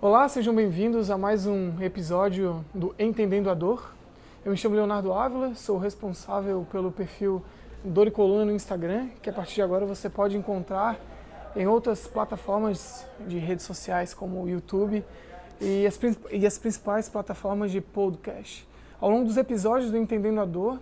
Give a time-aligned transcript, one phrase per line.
[0.00, 3.92] Olá, sejam bem-vindos a mais um episódio do Entendendo a Dor.
[4.44, 7.42] Eu me chamo Leonardo Ávila, sou responsável pelo perfil
[7.82, 11.00] Dor e Coluna no Instagram, que a partir de agora você pode encontrar
[11.56, 15.04] em outras plataformas de redes sociais como o YouTube
[15.60, 15.98] e as,
[16.30, 18.68] e as principais plataformas de podcast.
[19.00, 20.78] Ao longo dos episódios do Entendendo a Dor,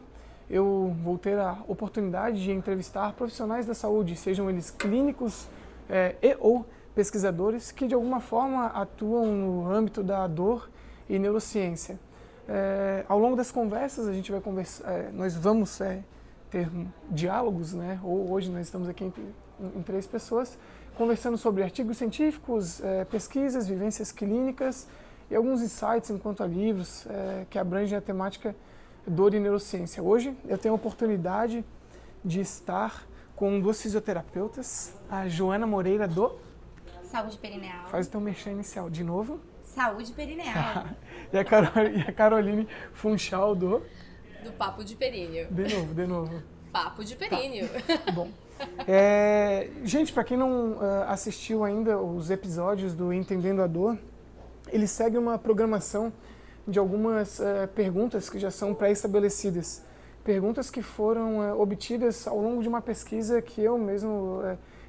[0.50, 5.48] eu vou ter a oportunidade de entrevistar profissionais da saúde, sejam eles clínicos
[5.88, 6.66] é, e ou
[6.96, 10.70] pesquisadores que de alguma forma atuam no âmbito da dor
[11.10, 12.00] e neurociência.
[12.48, 16.02] É, ao longo das conversas a gente vai conversar, é, nós vamos é,
[16.50, 16.70] ter
[17.10, 18.00] diálogos, né?
[18.02, 19.12] Ou hoje nós estamos aqui
[19.60, 20.56] em três pessoas
[20.96, 24.88] conversando sobre artigos científicos, é, pesquisas, vivências clínicas
[25.30, 28.56] e alguns insights enquanto a livros é, que abrangem a temática
[29.06, 30.02] dor e neurociência.
[30.02, 31.62] Hoje eu tenho a oportunidade
[32.24, 33.06] de estar
[33.36, 36.45] com duas fisioterapeutas, a Joana Moreira do
[37.06, 37.86] Saúde perineal.
[37.88, 38.90] Faz o teu mexer inicial.
[38.90, 39.40] De novo.
[39.64, 40.86] Saúde perineal.
[41.32, 43.82] e, a Carol, e a Caroline Funchal do...
[44.42, 45.48] Do Papo de Períneo.
[45.50, 46.42] De novo, de novo.
[46.72, 47.68] Papo de Períneo.
[47.68, 48.10] Tá.
[48.12, 48.28] Bom.
[48.88, 53.98] É, gente, para quem não uh, assistiu ainda os episódios do Entendendo a Dor,
[54.68, 56.10] ele segue uma programação
[56.66, 59.82] de algumas uh, perguntas que já são pré-estabelecidas.
[60.24, 64.40] Perguntas que foram uh, obtidas ao longo de uma pesquisa que eu mesmo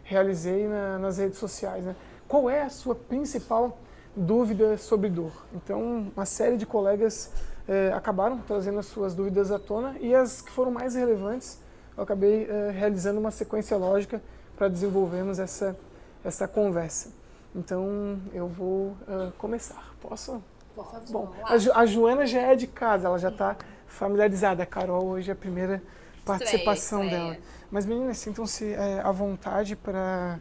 [0.03, 1.83] realizei na, nas redes sociais.
[1.83, 1.95] Né?
[2.28, 3.78] Qual é a sua principal
[4.16, 5.31] dúvida sobre dor?
[5.53, 7.31] Então, uma série de colegas
[7.67, 11.59] eh, acabaram trazendo as suas dúvidas à tona e as que foram mais relevantes,
[11.95, 14.22] eu acabei eh, realizando uma sequência lógica
[14.58, 15.78] para desenvolvermos essa,
[16.23, 17.11] essa conversa.
[17.55, 19.95] Então, eu vou uh, começar.
[20.02, 20.44] Posso?
[20.75, 21.11] Por favor.
[21.11, 23.55] Bom, a, a, Joana já é de casa, ela já está
[23.88, 24.64] familiarizada.
[24.64, 25.81] A Carol hoje é a primeira
[26.25, 27.38] participação estreia, dela.
[27.72, 30.39] Mas meninas, sintam-se é, à vontade para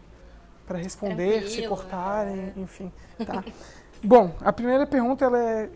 [0.67, 2.61] para responder, Tranquilo, se cortarem, é.
[2.61, 2.93] enfim,
[3.25, 3.45] tá?
[4.03, 5.71] Bom, a primeira pergunta ela é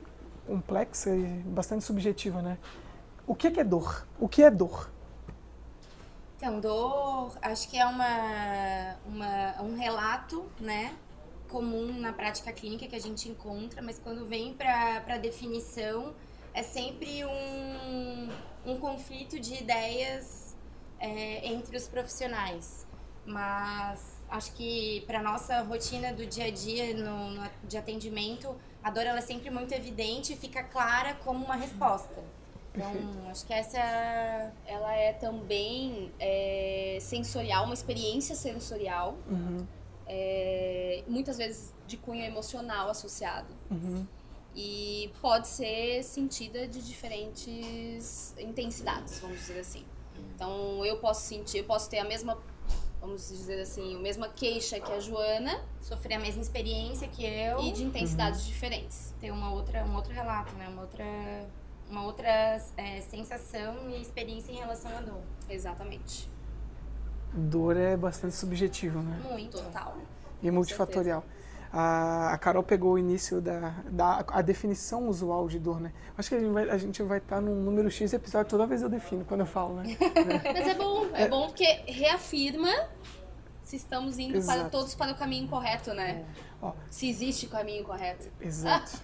[0.46, 2.58] complexa e bastante subjetiva, né?
[3.26, 4.06] O que é dor?
[4.18, 4.90] O que é dor?
[6.36, 10.94] Então, dor, acho que é uma, uma, um relato, né,
[11.48, 16.14] comum na prática clínica que a gente encontra, mas quando vem para a definição,
[16.54, 18.28] é sempre um,
[18.64, 20.56] um conflito de ideias
[20.98, 22.86] é, entre os profissionais.
[23.24, 28.90] Mas acho que para nossa rotina do dia a dia no, no, de atendimento, a
[28.90, 32.22] dor ela é sempre muito evidente e fica clara como uma resposta.
[32.74, 33.78] Então, acho que essa
[34.64, 39.66] ela é também é, sensorial, uma experiência sensorial, uhum.
[40.06, 43.52] é, muitas vezes de cunho emocional associado.
[43.70, 44.06] Uhum
[44.54, 49.84] e pode ser sentida de diferentes intensidades, vamos dizer assim.
[50.34, 52.36] Então eu posso sentir, eu posso ter a mesma,
[53.00, 57.60] vamos dizer assim, a mesma queixa que a Joana, sofrer a mesma experiência que eu
[57.60, 58.46] e de intensidades uhum.
[58.46, 59.14] diferentes.
[59.20, 60.68] Ter uma outra, um outro relato, né?
[60.68, 61.04] Uma outra,
[61.88, 62.28] uma outra
[62.76, 65.22] é, sensação e experiência em relação à dor.
[65.48, 66.28] Exatamente.
[67.32, 69.20] Dor é bastante subjetivo, né?
[69.30, 69.56] Muito.
[69.56, 69.96] Total.
[70.42, 71.22] E multifatorial.
[71.22, 71.39] Certeza.
[71.72, 75.92] A, a Carol pegou o início da, da a definição usual de dor, né?
[76.18, 78.66] Acho que a gente vai, a gente vai estar num número X de episódio, toda
[78.66, 79.96] vez eu defino quando eu falo, né?
[80.52, 82.72] Mas é bom, é, é, bom porque reafirma
[83.62, 86.24] se estamos indo para todos para o caminho correto, né?
[86.26, 86.42] É.
[86.60, 88.28] Ó, se existe caminho correto.
[88.40, 88.98] Exato.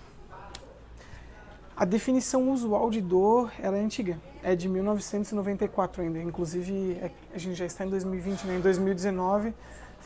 [1.76, 4.18] A definição usual de dor, ela é antiga.
[4.42, 6.18] É de 1994 ainda.
[6.20, 8.56] Inclusive, é, a gente já está em 2020, né?
[8.56, 9.54] Em 2019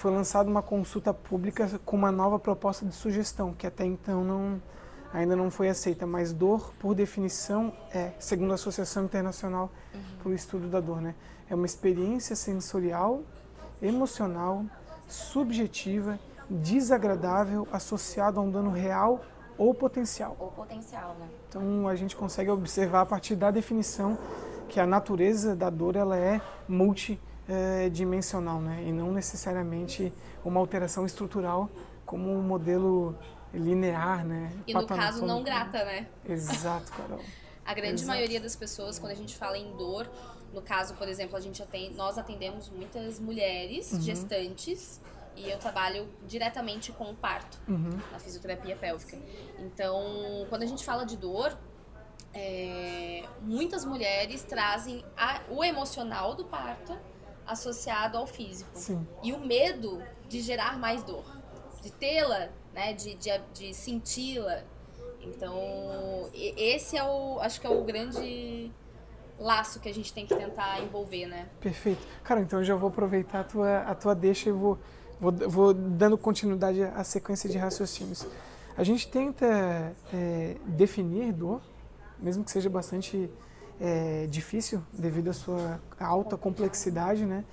[0.00, 4.62] foi lançada uma consulta pública com uma nova proposta de sugestão, que até então não,
[5.12, 6.06] ainda não foi aceita.
[6.06, 10.00] Mas dor, por definição, é, segundo a Associação Internacional uhum.
[10.22, 11.15] para o Estudo da Dor, né,
[11.50, 13.21] é uma experiência sensorial,
[13.83, 14.65] emocional,
[15.06, 16.19] subjetiva,
[16.49, 19.21] desagradável, associada a um dano real
[19.59, 20.34] ou potencial.
[20.41, 21.28] Ou potencial, né?
[21.47, 24.17] Então a gente consegue observar a partir da definição
[24.67, 28.84] que a natureza da dor ela é multi é, dimensional, né?
[28.87, 30.12] E não necessariamente
[30.44, 31.69] uma alteração estrutural
[32.06, 33.19] como um modelo
[33.53, 34.52] linear, né?
[34.67, 36.06] E no caso não grata, né?
[36.29, 37.20] Exato, Carol.
[37.67, 38.08] a grande Exato.
[38.08, 40.08] maioria das pessoas, quando a gente fala em dor,
[40.55, 44.00] no caso, por exemplo, a gente atende, nós atendemos muitas mulheres uhum.
[44.00, 45.00] gestantes
[45.37, 47.99] e eu trabalho diretamente com o parto uhum.
[48.12, 49.19] na fisioterapia pélvica.
[49.58, 51.56] Então, quando a gente fala de dor,
[52.32, 56.97] é, muitas mulheres trazem a, o emocional do parto
[57.50, 58.70] associado ao físico.
[58.75, 59.06] Sim.
[59.23, 61.25] E o medo de gerar mais dor,
[61.82, 64.62] de tê-la, né, de, de, de senti-la.
[65.20, 68.70] Então, esse é o, acho que é o grande
[69.38, 71.49] laço que a gente tem que tentar envolver, né?
[71.61, 72.06] Perfeito.
[72.23, 74.79] Cara, então eu já vou aproveitar a tua, a tua deixa e vou,
[75.19, 78.26] vou, vou dando continuidade à sequência de raciocínios.
[78.76, 81.61] A gente tenta é, definir dor,
[82.19, 83.31] mesmo que seja bastante
[83.81, 87.44] é, difícil devido à sua alta complexidade, né?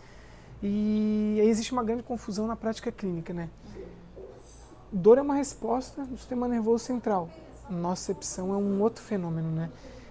[0.62, 3.50] E existe uma grande confusão na prática clínica, né?
[4.92, 7.30] Dor é uma resposta do sistema nervoso central.
[7.70, 9.70] Nocicepção é um outro fenômeno, né?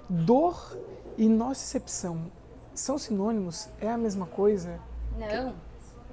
[0.09, 0.79] Dor
[1.19, 2.31] e nocicepção
[2.75, 3.69] são sinônimos?
[3.81, 4.79] É a mesma coisa?
[5.19, 5.55] Não,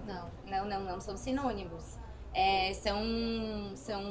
[0.08, 1.98] não, não, não, não são sinônimos.
[2.34, 4.02] É, são, são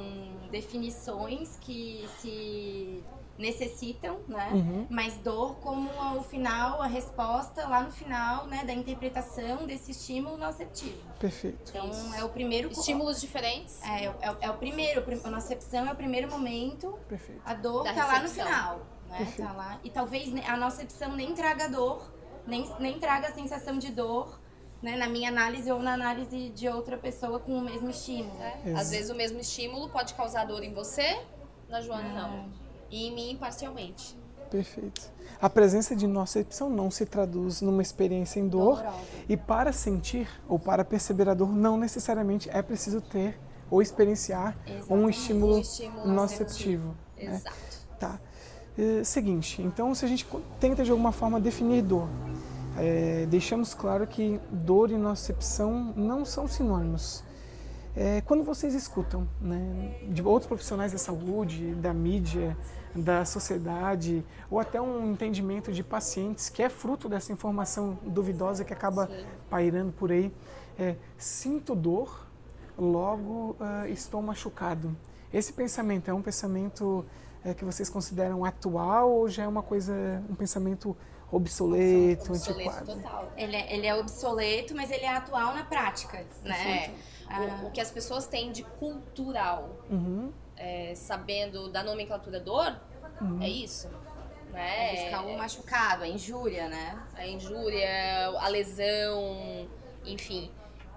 [0.50, 3.02] definições que se
[3.38, 4.50] necessitam, né?
[4.52, 4.86] Uhum.
[4.90, 10.36] Mas dor como o final, a resposta lá no final, né, da interpretação desse estímulo
[10.36, 10.98] noceptivo.
[11.18, 11.70] Perfeito.
[11.70, 12.14] Então Isso.
[12.14, 13.82] é o primeiro estímulos diferentes.
[13.82, 16.98] É, é, é, o primeiro, a nocepção é o primeiro momento.
[17.08, 17.40] Perfeito.
[17.44, 18.14] A dor da tá recepção.
[18.14, 19.18] lá no final, né?
[19.18, 19.48] Perfeito.
[19.48, 19.78] Tá lá.
[19.82, 22.12] E talvez a nocepção nem traga dor,
[22.46, 24.40] nem nem traga a sensação de dor.
[24.82, 28.36] Né, na minha análise ou na análise de outra pessoa com o mesmo estímulo.
[28.42, 28.72] É.
[28.74, 31.20] Às vezes o mesmo estímulo pode causar dor em você,
[31.68, 32.36] na Joana não.
[32.38, 32.61] não
[32.92, 34.16] e em mim parcialmente.
[34.50, 35.10] Perfeito.
[35.40, 38.98] A presença de nocepção não se traduz numa experiência em dor Dolorosa.
[39.26, 43.40] e para sentir ou para perceber a dor não necessariamente é preciso ter
[43.70, 44.54] ou experienciar
[44.90, 46.94] um estímulo, um estímulo noceptivo.
[47.16, 47.34] Né?
[47.34, 47.56] Exato.
[47.98, 48.20] Tá.
[48.76, 50.26] É, seguinte, então se a gente
[50.60, 52.08] tenta de alguma forma definir dor,
[52.76, 57.24] é, deixamos claro que dor e nocepção não são sinônimos.
[57.94, 62.56] É, quando vocês escutam né, de outros profissionais da saúde, da mídia,
[62.94, 68.72] da sociedade, ou até um entendimento de pacientes que é fruto dessa informação duvidosa que
[68.72, 69.26] acaba Sim.
[69.50, 70.32] pairando por aí,
[70.78, 72.26] é, sinto dor,
[72.78, 74.96] logo uh, estou machucado.
[75.32, 77.04] Esse pensamento é um pensamento
[77.44, 79.92] é, que vocês consideram atual ou já é uma coisa,
[80.30, 80.96] um pensamento
[81.30, 83.02] obsoleto, obsoleto antiquado?
[83.02, 83.32] Total.
[83.36, 86.94] Ele é, ele é obsoleto, mas ele é atual na prática, né?
[87.40, 90.32] O, o, que as pessoas têm de cultural, uhum.
[90.56, 92.80] é, sabendo da nomenclatura dor,
[93.20, 93.40] uhum.
[93.42, 93.88] é isso.
[94.50, 94.94] Né?
[94.94, 97.02] É buscar o machucado, a injúria, né?
[97.14, 99.66] A injúria, a lesão,
[100.04, 100.50] enfim.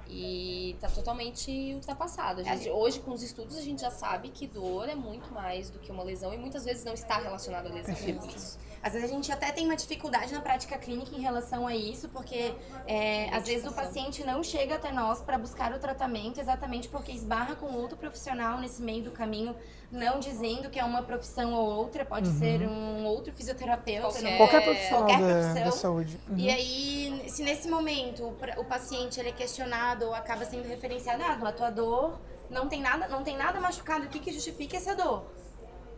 [0.08, 2.42] E tá totalmente ultrapassado.
[2.42, 5.70] A gente, hoje, com os estudos, a gente já sabe que dor é muito mais
[5.70, 7.96] do que uma lesão e muitas vezes não está relacionado à lesão.
[7.96, 8.60] Isso.
[8.86, 12.08] Às vezes a gente até tem uma dificuldade na prática clínica em relação a isso,
[12.10, 12.54] porque
[12.86, 17.12] é, às vezes o paciente não chega até nós para buscar o tratamento exatamente porque
[17.12, 19.56] esbarra com outro profissional nesse meio do caminho,
[19.92, 22.38] não dizendo que é uma profissão ou outra, pode uhum.
[22.38, 24.02] ser um outro fisioterapeuta.
[24.02, 25.64] Qualquer, não, qualquer profissional qualquer da, profissão.
[25.64, 26.20] da saúde.
[26.30, 26.38] Uhum.
[26.38, 31.34] E aí, se nesse momento o, paciente ele é questionado ou acaba sendo referenciado, ah,
[31.34, 32.20] do atuador
[32.52, 35.26] não tem nada, não tem nada machucado, o que, que justifica essa dor?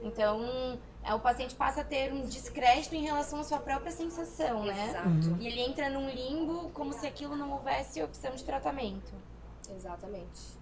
[0.02, 4.66] Então, é, o paciente passa a ter um descrédito em relação à sua própria sensação,
[4.66, 4.90] né?
[4.90, 5.08] Exato.
[5.08, 5.38] Uhum.
[5.40, 9.14] E ele entra num limbo como se aquilo não houvesse opção de tratamento.
[9.70, 10.58] Exatamente.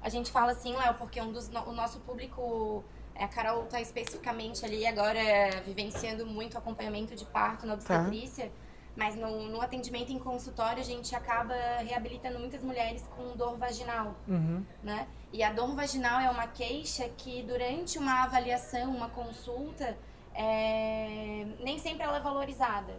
[0.00, 2.82] A gente fala assim, Léo, porque um dos, o nosso público,
[3.14, 5.20] é, a Carol está especificamente ali agora
[5.64, 8.00] vivenciando muito acompanhamento de parto na tá.
[8.00, 8.46] obstetrícia.
[8.46, 8.61] Tá.
[8.94, 14.14] Mas no, no, atendimento em consultório, a gente acaba reabilitando muitas mulheres com dor vaginal,
[14.28, 14.62] uhum.
[14.82, 15.08] né?
[15.32, 19.96] E a dor vaginal é uma queixa que durante uma avaliação, uma consulta,
[20.34, 22.92] é, nem sempre ela é valorizada.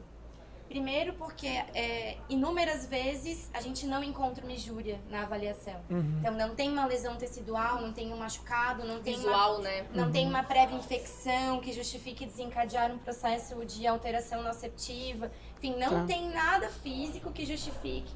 [0.67, 5.79] Primeiro porque é, inúmeras vezes a gente não encontra uma injúria na avaliação.
[5.87, 6.17] Uhum.
[6.19, 9.85] Então não tem uma lesão tecidual, não tem um machucado, não tem Visual, uma, né?
[9.93, 10.11] não uhum.
[10.11, 15.31] tem uma prévia infecção que justifique desencadear um processo de alteração noceptiva.
[15.63, 16.05] Enfim, não tá.
[16.05, 18.13] tem nada físico que justifique.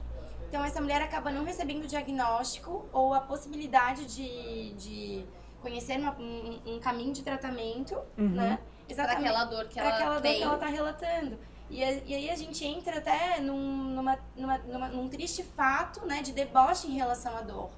[0.49, 5.25] Então essa mulher acaba não recebendo o diagnóstico ou a possibilidade de, de
[5.61, 8.29] conhecer uma, um, um, caminho de tratamento, uhum.
[8.29, 8.59] né?
[8.89, 9.21] Exatamente.
[9.21, 10.33] Para aquela dor que ela aquela tem.
[10.33, 11.39] dor que ela está relatando.
[11.69, 16.21] E, e, aí a gente entra até num, numa, numa, numa, num triste fato né,
[16.21, 17.69] de deboche em relação à dor.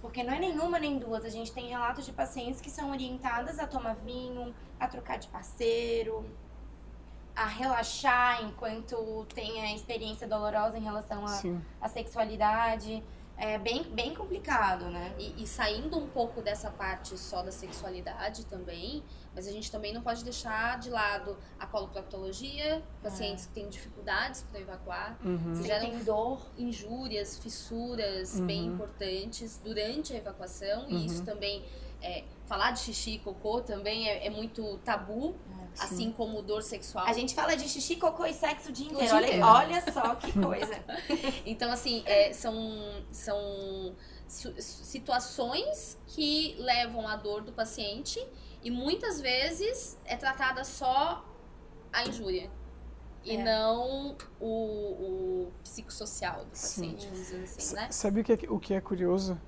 [0.00, 1.24] Porque não é nenhuma nem duas.
[1.24, 5.28] A gente tem relatos de pacientes que são orientadas a tomar vinho, a trocar de
[5.28, 6.24] parceiro,
[7.34, 11.24] a relaxar enquanto tem a experiência dolorosa em relação
[11.80, 13.02] à sexualidade.
[13.34, 15.14] É bem, bem complicado, né?
[15.18, 19.02] E, e, saindo um pouco dessa parte só da sexualidade também,
[19.34, 23.48] mas a gente também não pode deixar de lado a coloproctologia, pacientes é.
[23.48, 25.54] que têm dificuldades para evacuar, uhum.
[25.56, 28.46] que geram dor, injúrias, fissuras uhum.
[28.46, 31.24] bem importantes durante a evacuação, e isso uhum.
[31.24, 31.64] também
[32.02, 35.34] é, falar de xixi e cocô também é, é muito tabu.
[35.78, 37.06] Assim como dor sexual.
[37.06, 39.04] A gente fala de xixi, cocô e sexo o dia inteiro.
[39.04, 39.46] O dia olha, inteiro.
[39.46, 40.84] olha só que coisa.
[41.46, 42.54] então, assim, é, são,
[43.10, 43.96] são
[44.28, 48.24] situações que levam à dor do paciente
[48.62, 51.24] e muitas vezes é tratada só
[51.92, 52.50] a injúria.
[53.24, 53.42] E é.
[53.42, 57.88] não o, o psicossocial do paciente, assim, né?
[57.90, 59.40] Sabe o que é, o que é curioso?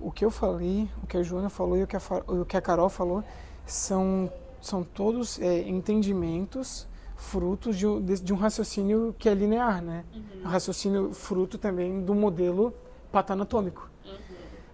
[0.00, 2.56] o que eu falei, o que a Joana falou e o que a, o que
[2.56, 3.22] a Carol falou
[3.66, 10.04] são, são todos é, entendimentos frutos de, de, de, um raciocínio que é linear, né?
[10.14, 10.22] Uhum.
[10.44, 12.72] Um raciocínio fruto também do modelo
[13.10, 13.90] patanatômico.
[14.04, 14.12] Uhum.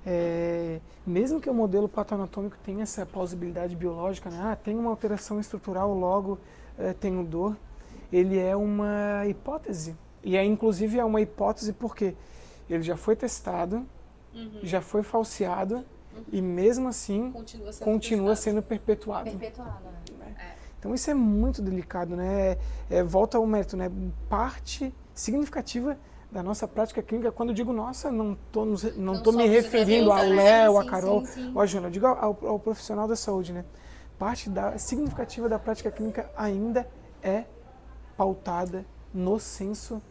[0.07, 4.41] É, mesmo que o modelo patanatômico tenha essa plausibilidade biológica, né?
[4.43, 6.39] ah, tem uma alteração estrutural, logo
[6.79, 7.57] é, tenho dor,
[8.13, 9.97] ele é uma hipótese.
[10.23, 12.15] E é inclusive é uma hipótese porque
[12.69, 13.87] ele já foi testado,
[14.35, 14.61] uhum.
[14.63, 15.85] já foi falseado
[16.19, 16.25] uhum.
[16.33, 19.31] e mesmo assim continua sendo, continua sendo perpetuado.
[19.31, 19.85] Perpetuado,
[20.19, 20.35] né?
[20.39, 20.55] é.
[20.79, 22.57] Então isso é muito delicado, né?
[22.89, 23.91] É, volta ao mérito, né?
[24.29, 25.99] Parte significativa
[26.31, 30.13] da nossa prática clínica, quando eu digo nossa, não estou não, não tô me referindo
[30.13, 33.65] a Léo, a Carol, ou a Júlia, eu digo ao, ao, profissional da saúde, né?
[34.19, 36.87] Parte da, significativa da prática clínica ainda
[37.23, 37.45] é
[38.17, 38.85] pautada
[39.15, 40.03] no senso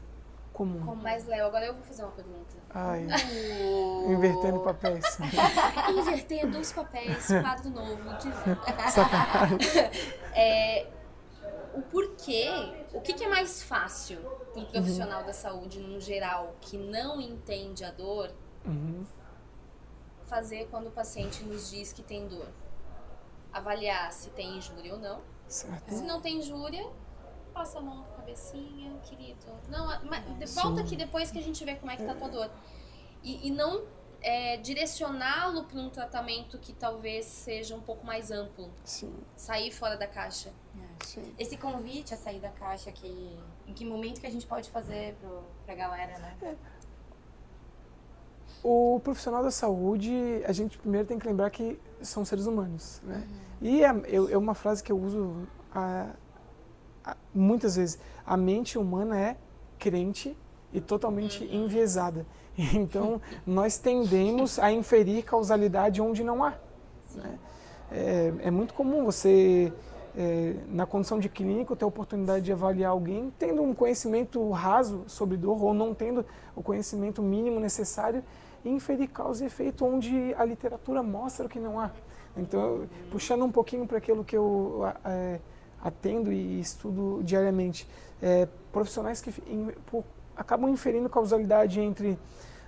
[0.58, 0.84] comum.
[0.84, 2.56] Com mais Léo, agora eu vou fazer uma pergunta.
[2.72, 4.12] Ai, uh.
[4.12, 5.06] invertendo papéis.
[5.96, 8.18] invertendo os papéis, quadro novo.
[8.18, 8.92] De...
[8.92, 9.58] Sacanagem.
[10.40, 10.86] É,
[11.74, 12.48] o porquê,
[12.94, 14.72] o que, que é mais fácil para um uhum.
[14.72, 15.26] profissional uhum.
[15.26, 18.32] da saúde, no geral, que não entende a dor,
[18.64, 19.04] uhum.
[20.22, 22.46] fazer quando o paciente nos diz que tem dor?
[23.52, 25.22] Avaliar se tem injúria ou não.
[25.48, 25.90] Certo.
[25.90, 26.88] Se não tem injúria,
[27.52, 29.46] passa a mão cabecinha, querido.
[29.70, 32.28] Não, mas, volta aqui depois que a gente vê como é que tá a tua
[32.28, 32.52] dor.
[33.24, 33.84] E, e não
[34.22, 38.70] é, direcioná-lo para um tratamento que talvez seja um pouco mais amplo.
[38.84, 39.14] Sim.
[39.36, 40.52] Sair fora da caixa.
[40.78, 41.22] É.
[41.40, 45.16] Esse convite a sair da caixa, que, em que momento que a gente pode fazer
[45.66, 46.38] para a galera, né?
[46.42, 46.56] É.
[48.64, 50.12] O profissional da saúde,
[50.46, 53.26] a gente primeiro tem que lembrar que são seres humanos, né?
[53.30, 53.68] Uhum.
[53.68, 53.88] E é,
[54.32, 56.10] é, uma frase que eu uso a,
[57.34, 58.00] muitas vezes.
[58.26, 59.38] A mente humana é
[59.78, 60.36] crente
[60.74, 61.66] e totalmente uhum.
[61.66, 62.26] enviesada.
[62.74, 66.56] Então, nós tendemos a inferir causalidade onde não há.
[67.14, 67.38] Né?
[67.92, 69.72] É, é, muito comum você,
[70.18, 75.04] é, na condição de clínico, ter a oportunidade de avaliar alguém tendo um conhecimento raso
[75.06, 78.24] sobre dor ou não tendo o conhecimento mínimo necessário
[78.66, 81.92] e inferir causa e efeito onde a literatura mostra que não há.
[82.36, 85.40] Então, puxando um pouquinho para aquilo que eu é,
[85.82, 87.88] atendo e estudo diariamente,
[88.22, 90.04] é, profissionais que in, por,
[90.36, 92.18] acabam inferindo causalidade entre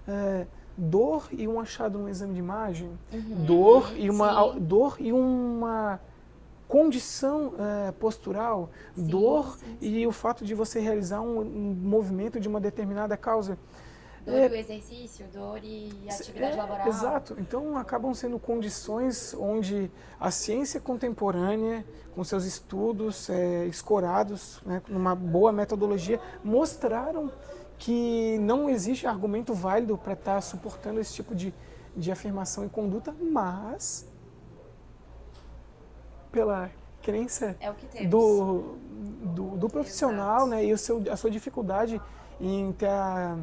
[0.07, 0.45] é,
[0.77, 3.45] dor e um achado no exame de imagem, uhum.
[3.45, 5.99] dor, e uma, dor e uma
[6.67, 9.87] condição é, postural, sim, dor sim, sim.
[9.87, 13.57] e o fato de você realizar um, um movimento de uma determinada causa.
[14.25, 16.87] Dor é, e o exercício, dor e atividade é, laboral.
[16.87, 17.35] Exato.
[17.39, 25.15] Então acabam sendo condições onde a ciência contemporânea, com seus estudos é, escorados, né, numa
[25.15, 27.31] boa metodologia, mostraram
[27.77, 31.53] que não existe argumento válido para estar tá suportando esse tipo de,
[31.95, 34.05] de afirmação e conduta, mas
[36.29, 36.69] pela
[37.01, 38.75] crença é do,
[39.23, 42.01] do, do, profissional né, e o seu, a sua dificuldade
[42.39, 43.37] em ter a,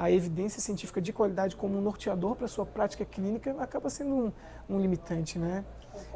[0.00, 4.14] a evidência científica de qualidade como um norteador para a sua prática clínica acaba sendo
[4.14, 4.32] um,
[4.68, 5.38] um limitante.
[5.38, 5.62] Né?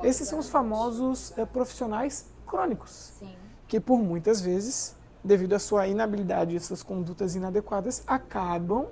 [0.03, 3.35] Esses são os famosos é, profissionais crônicos, Sim.
[3.69, 8.87] que por muitas vezes devido à sua inabilidade e suas condutas inadequadas, acabam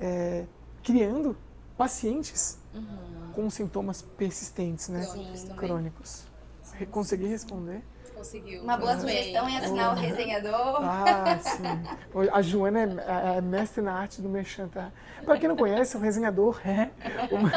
[0.00, 0.46] é,
[0.82, 1.36] criando
[1.76, 3.32] pacientes uhum.
[3.34, 5.02] com sintomas persistentes, né?
[5.02, 6.24] Sim, crônicos.
[6.62, 7.84] Sim, Consegui responder?
[8.22, 8.62] Conseguiu.
[8.62, 10.76] Uma boa sugestão é assinar o resenhador.
[10.80, 11.62] Ah, sim.
[12.30, 14.92] A Joana é, é, é mestre na arte do merchan, tá?
[15.24, 16.88] Para quem não conhece, o resenhador é
[17.34, 17.50] uma,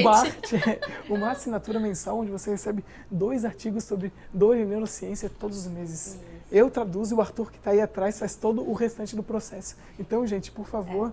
[0.00, 5.28] uma, arte, é uma assinatura mensal onde você recebe dois artigos sobre dor e neurociência
[5.28, 6.20] todos os meses.
[6.48, 9.76] Eu traduzo e o Arthur que está aí atrás faz todo o restante do processo.
[9.98, 11.12] Então, gente, por favor,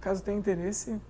[0.00, 1.00] caso tenha interesse,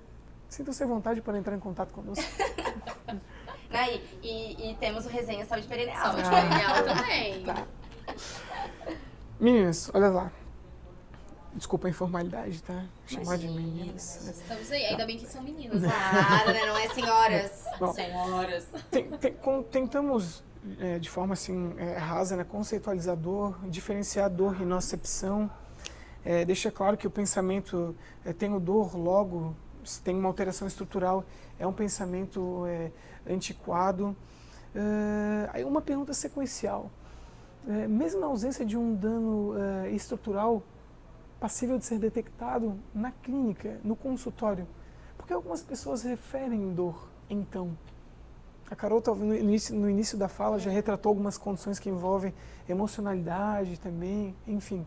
[0.48, 2.24] sinta-se à vontade para entrar em contato conosco.
[3.70, 4.00] Né?
[4.22, 6.02] E, e, e, temos o resenha saúde perineal.
[6.02, 7.44] Saúde ah, perineal também.
[7.44, 7.66] Tá.
[9.38, 10.32] Meninas, olha lá.
[11.56, 12.84] Desculpa a informalidade, tá?
[13.06, 14.28] Chamar de meninas.
[14.28, 15.80] Estamos aí, ainda bem que são meninas.
[15.82, 16.66] Claro, né?
[16.66, 17.64] Não é senhoras.
[17.80, 18.66] Bom, senhoras.
[18.90, 20.44] Tem, tem, com, tentamos,
[20.78, 22.44] é, de forma assim, é, rasa, né?
[22.44, 25.50] conceitualizador, diferenciador e nocepção.
[26.22, 29.56] É, deixa claro que o pensamento é, tem o dor, logo
[30.02, 31.24] tem uma alteração estrutural,
[31.58, 32.90] é um pensamento é,
[33.28, 34.16] antiquado.
[34.74, 36.90] É, aí uma pergunta sequencial.
[37.68, 40.62] É, mesmo na ausência de um dano é, estrutural
[41.40, 44.66] passível de ser detectado na clínica, no consultório,
[45.16, 47.76] por que algumas pessoas referem dor então?
[48.70, 52.34] A Carol, no início, no início da fala, já retratou algumas condições que envolvem
[52.68, 54.84] emocionalidade também, enfim.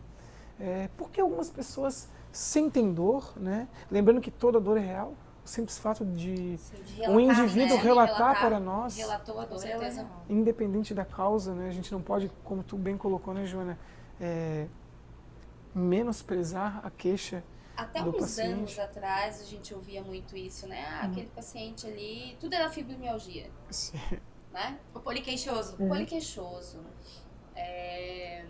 [0.58, 3.68] É, por que algumas pessoas sentem dor, né?
[3.90, 7.82] Lembrando que toda dor é real, simples fato de, De um relatar, indivíduo né?
[7.82, 8.40] relatar, Relatar.
[8.40, 10.00] para nós, Relatou a dor, certeza.
[10.00, 11.68] ela- independente da causa, né?
[11.68, 13.78] A gente não pode, como tu bem colocou, né, Joana,
[14.20, 14.66] é,
[15.74, 17.42] menosprezar a queixa.
[17.76, 18.52] Até do uns paciente.
[18.52, 20.84] anos atrás a gente ouvia muito isso, né?
[20.86, 23.48] Ah, aquele paciente ali, tudo era fibromialgia,
[24.52, 24.78] né?
[24.94, 25.76] O poliqueixoso.
[25.80, 25.88] Uhum.
[25.88, 26.78] Poliqueixoso.
[27.56, 28.44] É...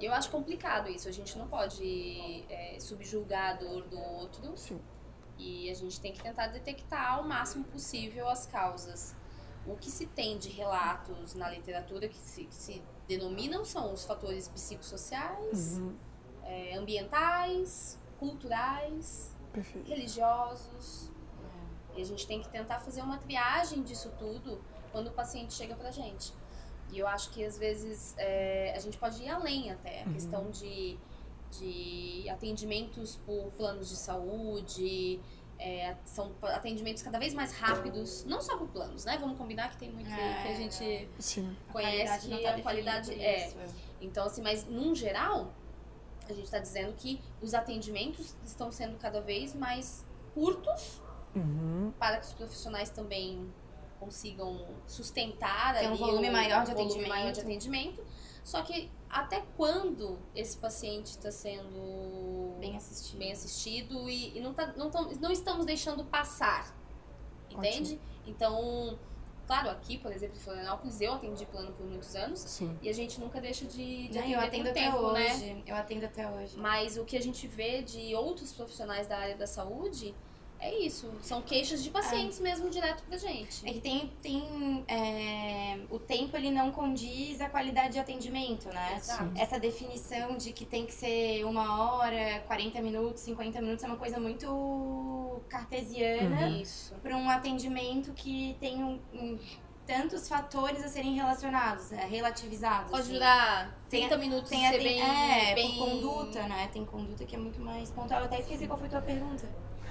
[0.00, 1.08] Eu acho complicado isso.
[1.08, 4.80] A gente não pode é, subjulgar a dor do outro Sim.
[5.38, 9.14] e a gente tem que tentar detectar o máximo possível as causas.
[9.66, 14.04] O que se tem de relatos na literatura que se, que se denominam são os
[14.04, 15.94] fatores psicossociais, Uhum.
[16.44, 19.86] é, ambientais, culturais, Perfeito.
[19.88, 21.10] religiosos.
[21.96, 25.74] E a gente tem que tentar fazer uma triagem disso tudo quando o paciente chega
[25.74, 26.32] pra gente.
[26.92, 30.02] E eu acho que às vezes é, a gente pode ir além até.
[30.02, 30.12] A Uhum.
[30.14, 30.98] questão de,
[31.58, 35.20] de atendimentos por planos de saúde.
[35.62, 39.18] é, são atendimentos cada vez mais rápidos, não só por planos, né?
[39.18, 40.56] Vamos combinar que tem muito aí que a É.
[40.56, 41.54] gente Sim.
[41.68, 43.52] A conhece que tá a qualidade definida é.
[44.00, 45.52] Então, assim, mas num geral,
[46.26, 50.98] a gente está dizendo que os atendimentos estão sendo cada vez mais curtos
[51.36, 51.92] Uhum.
[51.98, 53.46] para que os profissionais também
[54.00, 57.08] consigam sustentar Tem um volume o- maior de o volume atendimento.
[57.08, 58.04] maior de atendimento.
[58.42, 63.18] Só que até quando esse paciente está sendo Bem assistido.
[63.18, 66.74] bem assistido e, e não, tá, não, não estamos deixando passar,
[67.50, 68.00] entende?
[68.26, 68.98] Então,
[69.46, 72.76] claro, aqui, por exemplo, em Florianópolis, eu atendi plano por muitos anos Sim.
[72.82, 75.34] e a gente nunca deixa de, de Não, atender eu atendo até tempo, né?
[75.34, 75.62] hoje.
[75.66, 76.56] Eu atendo até hoje.
[76.56, 80.14] Mas o que a gente vê de outros profissionais da área da saúde
[80.60, 81.10] é isso.
[81.22, 83.66] São queixas de pacientes mesmo direto pra gente.
[83.68, 88.94] É que tem, tem é, o tempo ele não condiz a qualidade de atendimento, né?
[88.96, 89.32] Exato.
[89.36, 93.96] Essa definição de que tem que ser uma hora, 40 minutos, 50 minutos é uma
[93.96, 96.60] coisa muito cartesiana Uhum.
[96.60, 96.94] Isso.
[97.02, 99.38] para um atendimento que tem um- um-
[99.86, 102.06] tantos fatores a serem relacionados, né?
[102.08, 102.90] relativizados.
[102.90, 103.12] Pode assim.
[103.14, 105.76] durar Tem- 30 minutos Tem e ser tem, bem, é, bem...
[105.76, 106.68] por conduta, né?
[106.72, 108.20] Tem conduta que é muito mais pontual.
[108.20, 109.48] Eu até esqueci qual foi a tua pergunta.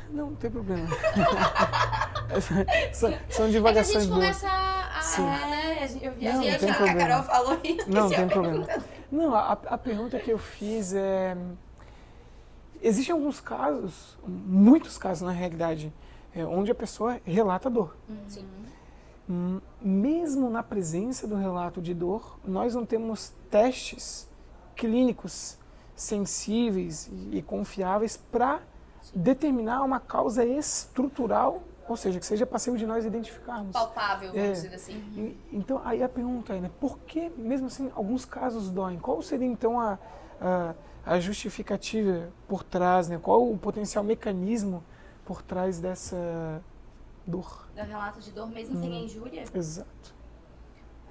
[0.09, 0.87] Não, não tem problema.
[2.93, 4.41] são, são É que a divagações gente boas.
[4.41, 5.01] começa a...
[5.01, 5.25] Sim.
[5.27, 6.95] É, eu viajei Não, não que a.
[6.95, 7.89] Carol falou isso.
[7.89, 8.65] Não, esqueci tem problema.
[8.65, 8.85] pergunta.
[9.11, 11.37] Não, a, a pergunta que eu fiz é.
[12.81, 15.93] Existem alguns casos, muitos casos na realidade,
[16.33, 17.95] é, onde a pessoa relata dor.
[18.27, 18.45] Sim.
[19.29, 24.27] Hum, Mesmo na presença do relato de dor, nós não temos testes
[24.75, 25.57] clínicos
[25.95, 28.61] sensíveis e e confiáveis para
[29.13, 33.73] determinar uma causa estrutural, ou seja, que seja passivo de nós identificarmos.
[33.73, 34.51] Palpável, vamos É.
[34.51, 34.97] dizer assim.
[35.17, 38.99] E- Então, aí a pergunta é, né, por que, mesmo assim, alguns casos doem?
[38.99, 39.97] Qual seria, então, a,
[40.39, 40.73] a,
[41.05, 43.17] a justificativa por trás, né?
[43.21, 44.83] Qual o potencial mecanismo
[45.25, 46.61] por trás dessa
[47.25, 47.67] dor?
[47.75, 49.43] Do relato de dor, mesmo sem a injúria?
[49.53, 50.18] Exato.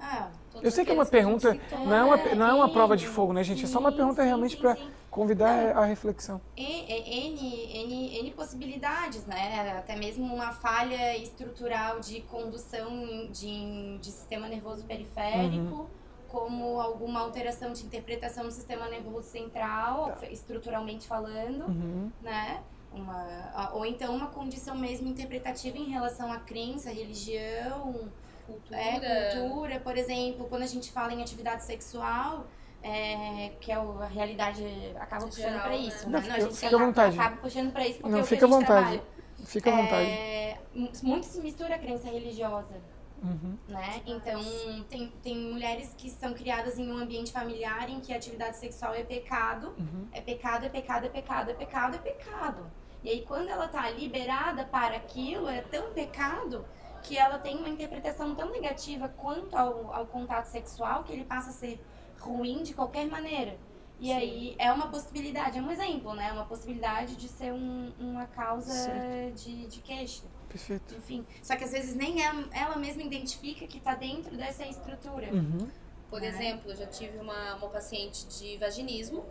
[0.01, 0.29] Ah,
[0.61, 3.07] Eu sei que é uma pergunta, não é uma, É, não é uma prova de
[3.07, 3.63] fogo, né, gente?
[3.65, 4.77] É só uma pergunta realmente para
[5.11, 6.39] convidar a reflexão.
[6.55, 9.75] E- N, N, N possibilidades, né?
[9.77, 15.89] Até mesmo uma falha estrutural de condução de, de sistema nervoso periférico,
[16.27, 22.11] como alguma alteração de interpretação do sistema nervoso central, estruturalmente falando, Uhum.
[22.21, 22.61] né?
[22.91, 28.09] Uma, ou então uma condição mesmo interpretativa em relação à crença, religião,
[28.49, 28.79] Cultura.
[28.79, 32.47] é, cultura, por exemplo, quando a gente fala em atividade sexual,
[32.83, 34.63] é, que é o- a realidade
[34.99, 35.77] acaba puxando geral, pra né?
[35.77, 36.09] isso.
[36.09, 36.21] Não, né?
[36.21, 37.19] fica- a gente fica à vontade.
[37.19, 38.85] acaba puxando pra isso porque Não, é o que fica a à gente vontade.
[38.97, 39.19] trabalha.
[39.45, 40.09] Fica à vontade.
[40.09, 40.57] É,
[41.03, 42.75] muito se mistura a crença religiosa,
[43.23, 43.57] Uhum.
[43.67, 44.01] né?
[44.05, 44.41] Então,
[44.89, 48.93] tem, tem mulheres que são criadas em um ambiente familiar em que a atividade sexual
[48.93, 50.07] é pecado, Uhum.
[50.13, 52.65] é pecado, é pecado, é pecado, é pecado, é pecado.
[53.03, 56.65] E aí, quando ela tá liberada para aquilo, é tão pecado
[57.01, 61.49] que ela tem uma interpretação tão negativa quanto ao, ao contato sexual que ele passa
[61.49, 61.79] a ser
[62.19, 63.57] ruim de qualquer maneira.
[63.99, 64.13] E Sim.
[64.13, 66.31] aí é uma possibilidade, é um exemplo, né?
[66.31, 69.35] Uma possibilidade de ser um- uma causa Certo.
[69.43, 70.23] de, de queixa.
[70.47, 70.95] Perfeito.
[70.95, 71.25] Enfim.
[71.43, 75.27] Só que às vezes nem ela, ela mesma identifica que tá dentro dessa estrutura.
[75.33, 75.67] Uhum.
[76.09, 76.27] Por né?
[76.27, 79.25] exemplo, eu já tive uma, uma paciente de vaginismo,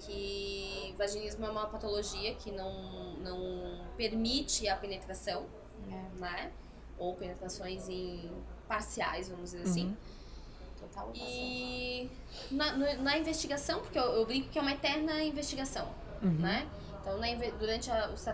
[0.00, 5.46] que vaginismo é uma patologia que não, não permite a penetração,
[5.88, 6.52] É, né?
[7.00, 8.30] Ou penetrações em
[8.68, 9.86] parciais, vamos dizer assim.
[9.86, 9.96] Uhum.
[10.78, 11.28] total ocupação.
[11.28, 12.10] E
[12.52, 15.88] na, no- na investigação, porque eu, eu brinco que é uma eterna investigação,
[16.22, 16.38] Uhum.
[16.38, 16.66] né?
[17.00, 17.26] Então, na
[17.58, 18.24] durante a- os,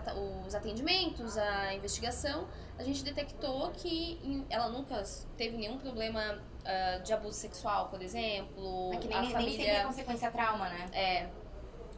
[0.45, 5.01] os atendimentos, a investigação, a gente detectou que em- ela nunca
[5.37, 8.91] teve nenhum problema ah, de abuso sexual, por exemplo.
[8.93, 10.89] É que nem, a nem sempre é família consequência trauma, né?
[10.93, 11.29] é,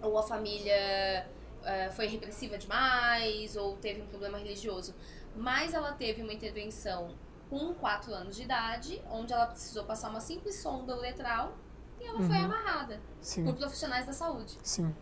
[0.02, 1.28] ou a família
[1.62, 4.95] uh, foi repressiva demais ou teve um problema religioso.
[5.36, 7.15] Mas ela teve uma intervenção
[7.50, 11.58] com 4 anos de idade, onde ela precisou passar uma simples sonda uretral
[12.00, 12.28] e ela uhum.
[12.28, 13.45] foi amarrada Sim.
[13.45, 14.58] por profissionais da saúde.
[14.63, 14.93] Sim.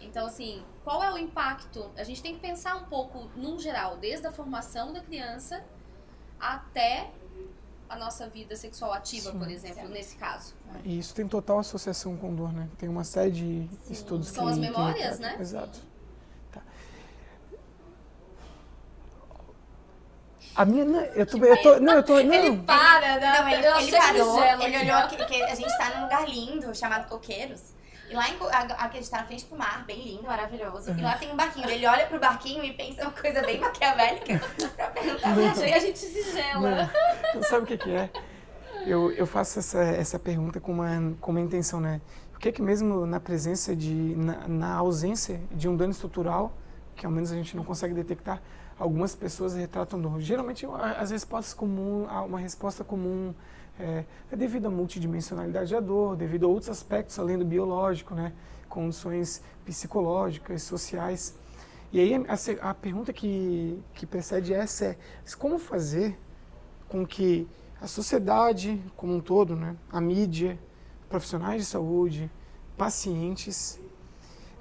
[0.00, 1.90] Então, assim, qual é o impacto?
[1.96, 5.64] A gente tem que pensar um pouco, num geral, desde a formação da criança
[6.38, 7.12] até
[7.88, 9.38] a nossa vida sexual ativa, Sim.
[9.38, 10.54] por exemplo, nesse caso.
[10.84, 12.68] E isso tem total associação com dor, né?
[12.78, 13.92] Tem uma série de Sim.
[13.92, 14.40] estudos São que...
[14.40, 15.22] São as memórias, que...
[15.22, 15.36] né?
[15.40, 15.78] Exato.
[16.52, 16.62] Tá.
[20.54, 22.34] A minha, eu tô, eu tô, não, eu tô, não.
[22.34, 23.40] Ele para, né?
[23.40, 27.08] Não, ele, ele parou, ele olhou que, que a gente tá num lugar lindo chamado
[27.08, 27.75] Coqueiros.
[28.08, 30.90] E lá em, aqui a gente tá na frente do mar, bem lindo, maravilhoso.
[30.90, 30.98] Uhum.
[30.98, 31.68] E lá tem um barquinho.
[31.68, 34.38] Ele olha pro barquinho e pensa uma coisa bem maquiavélica
[34.76, 35.72] pra perguntar pra gente.
[35.72, 36.90] a gente se gela.
[37.34, 37.42] Não.
[37.42, 38.10] Sabe o que, que é?
[38.86, 42.00] Eu, eu faço essa, essa pergunta com uma, com uma intenção, né?
[42.30, 46.52] Por que que mesmo na presença de, na, na ausência de um dano estrutural,
[46.94, 48.40] que ao menos a gente não consegue detectar,
[48.78, 50.20] algumas pessoas retratam dor?
[50.20, 50.64] Geralmente
[50.96, 53.34] as respostas comuns, uma resposta comum
[53.78, 58.32] é, é devido à multidimensionalidade da dor, devido a outros aspectos além do biológico, né?
[58.68, 61.36] condições psicológicas, sociais.
[61.92, 64.96] E aí a, a pergunta que, que precede essa é
[65.38, 66.18] como fazer
[66.88, 67.48] com que
[67.80, 69.76] a sociedade como um todo, né?
[69.90, 70.58] a mídia,
[71.08, 72.30] profissionais de saúde,
[72.76, 73.78] pacientes,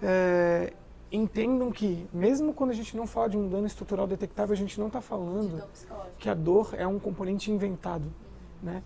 [0.01, 0.73] é,
[1.11, 4.79] entendam que, mesmo quando a gente não fala de um dano estrutural detectável, a gente
[4.79, 5.63] não está falando
[6.17, 8.11] que a dor é um componente inventado.
[8.61, 8.83] Né?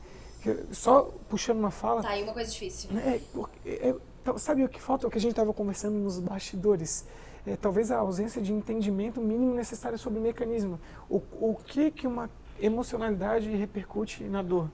[0.72, 2.02] Só puxando uma fala.
[2.02, 2.90] Tá aí uma coisa difícil.
[2.98, 3.20] É,
[3.66, 5.08] é, é, sabe o que falta?
[5.08, 7.06] O que a gente estava conversando nos bastidores.
[7.46, 10.80] É, talvez a ausência de entendimento mínimo necessário sobre o mecanismo.
[11.10, 14.70] O, o que que uma emocionalidade repercute na dor?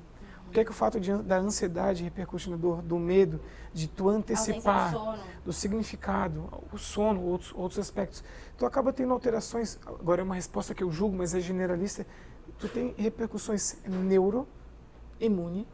[0.48, 2.82] O que é que o fato de, da ansiedade repercute na dor?
[2.82, 3.40] Do medo,
[3.74, 8.24] de tu antecipar, do, do, significado, o sono, outros, outros aspectos.
[8.58, 12.06] Tu acaba tendo alterações, agora é uma resposta que eu julgo, mas é generalista,
[12.60, 14.48] tu tem repercussões neuro,
[15.26, 15.68] imune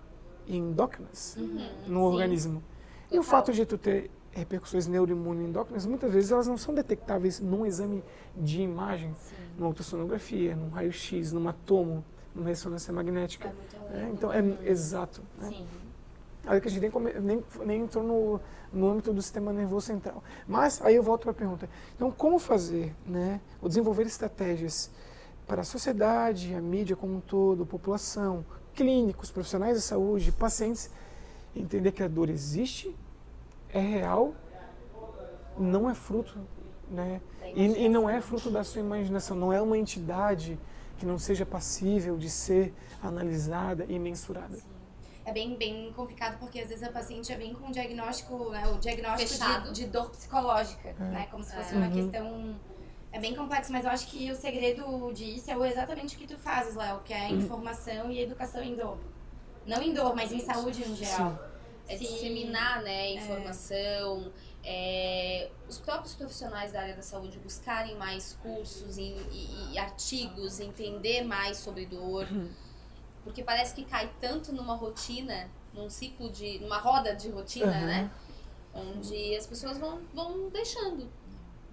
[0.48, 2.06] e endócrinas uhum, no sim.
[2.06, 2.64] organismo.
[3.12, 7.40] E o fato de tu ter repercussões neuroimune endócrinas, muitas vezes elas não são detectáveis
[7.40, 8.04] num exame
[8.36, 9.36] de imagem, sim.
[9.58, 13.54] numa ultrassonografia, num raio-x, numa tomo, numa ressonância magnética.
[13.94, 15.22] É é, então, é exato.
[15.38, 15.50] Né?
[15.50, 15.66] Sim.
[16.60, 18.42] Que a gente nem, nem, nem entrou no,
[18.74, 20.24] no âmbito do sistema nervoso central.
[20.48, 21.70] Mas aí eu volto para a pergunta.
[21.96, 24.90] Então, como fazer, né, ou desenvolver estratégias
[25.46, 30.90] para a sociedade, a mídia como um todo, a população, clínicos, profissionais de saúde, pacientes,
[31.56, 32.96] entender que a dor existe,
[33.74, 34.34] é real,
[35.58, 36.38] não é fruto,
[36.90, 37.22] né?
[37.56, 40.58] E, e, não é fruto da sua imaginação, não é uma entidade
[40.98, 44.56] que não seja passível de ser analisada e mensurada.
[44.56, 44.72] Sim.
[45.26, 48.68] É bem, bem complicado porque às vezes a paciente já vem com um diagnóstico, né,
[48.68, 51.04] o diagnóstico de, de, dor psicológica, é.
[51.04, 51.28] né?
[51.30, 51.78] Como se fosse é.
[51.78, 51.94] uma uhum.
[51.94, 52.56] questão
[53.12, 56.38] é bem complexo, mas eu acho que o segredo disso é exatamente o que tu
[56.38, 57.40] fazes, Léo, que é uhum.
[57.40, 58.98] informação e educação em dor.
[59.66, 61.32] Não em dor, mas em saúde no geral.
[61.32, 61.52] Sim.
[61.88, 63.14] É disseminar, né, é.
[63.16, 64.52] informação, é.
[64.64, 70.60] É, os próprios profissionais da área da saúde buscarem mais cursos e, e, e artigos,
[70.60, 72.50] entender mais sobre dor, uhum.
[73.24, 77.86] porque parece que cai tanto numa rotina, num ciclo de, numa roda de rotina, uhum.
[77.86, 78.12] né,
[78.74, 81.10] onde as pessoas vão, vão deixando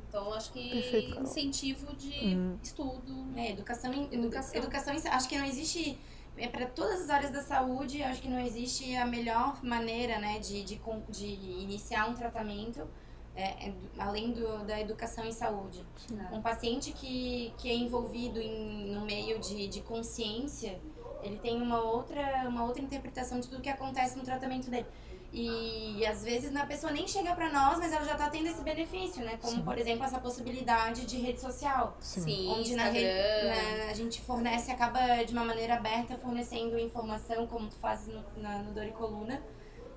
[0.08, 2.58] então, acho que Perfeito, incentivo de uhum.
[2.62, 3.26] estudo.
[3.36, 4.56] É, educação, educação.
[4.56, 5.98] Educação, acho que não existe.
[6.36, 10.38] É para todas as áreas da saúde, acho que não existe a melhor maneira né,
[10.38, 12.86] de, de, de iniciar um tratamento
[13.34, 15.84] é, é, além do, da educação em saúde.
[16.32, 20.80] Um paciente que, que é envolvido em, no meio de, de consciência,
[21.22, 24.86] ele tem uma outra, uma outra interpretação de tudo que acontece no tratamento dele.
[25.30, 28.62] E às vezes a pessoa nem chega para nós, mas ela já está tendo esse
[28.62, 29.38] benefício, né?
[29.40, 29.62] Como, Sim.
[29.62, 31.96] por exemplo, essa possibilidade de rede social.
[32.00, 37.46] Sim, onde na rede, na, a gente fornece, acaba de uma maneira aberta fornecendo informação,
[37.46, 39.42] como tu fazes no, na, no Dor e Coluna.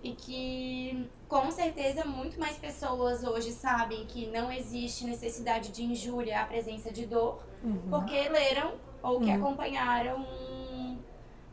[0.04, 6.42] E que com certeza muito mais pessoas hoje sabem que não existe necessidade de injúria
[6.42, 7.88] à presença de dor, uhum.
[7.90, 9.24] porque leram ou uhum.
[9.24, 10.26] que acompanharam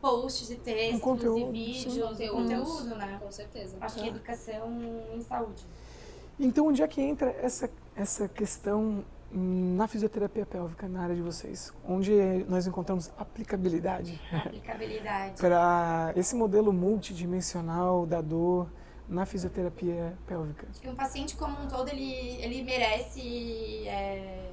[0.01, 2.27] posts e textos um conteúdo, e vídeos, sim.
[2.29, 3.17] conteúdo, né?
[3.21, 3.77] Com certeza.
[3.81, 4.71] Acho que educação
[5.13, 5.65] em saúde.
[6.39, 11.73] Então, onde é que entra essa, essa questão na fisioterapia pélvica, na área de vocês?
[11.87, 12.11] Onde
[12.47, 14.19] nós encontramos aplicabilidade?
[14.31, 15.35] Aplicabilidade.
[15.41, 18.67] Para esse modelo multidimensional da dor
[19.07, 20.67] na fisioterapia pélvica.
[20.69, 24.51] Acho que um paciente como um todo, ele, ele merece é,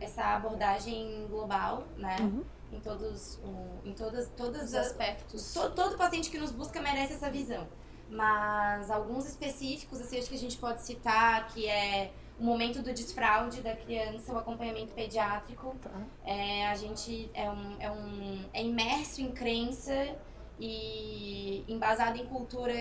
[0.00, 2.16] essa abordagem global, né?
[2.20, 3.38] Uhum em todos,
[3.84, 5.52] em todas, todos os aspectos.
[5.54, 7.66] Todo, todo paciente que nos busca merece essa visão.
[8.10, 12.92] Mas alguns específicos, assim, acho que a gente pode citar, que é o momento do
[12.92, 15.74] desfraude da criança, o acompanhamento pediátrico.
[15.82, 15.90] Tá.
[16.24, 20.16] É, a gente é, um, é, um, é imerso em crença
[20.58, 22.72] e embasado em cultura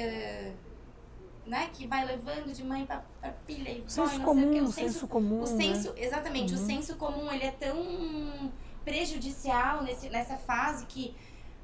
[1.45, 3.04] né, que vai levando de mãe para
[3.45, 4.63] filha e Senso não comum, sei o.
[4.63, 5.38] O senso, senso, comum.
[5.38, 5.63] o né?
[5.63, 6.65] senso exatamente, o Uhum.
[6.65, 8.52] senso comum ele é tão
[8.91, 11.13] prejudicial nesse, nessa fase que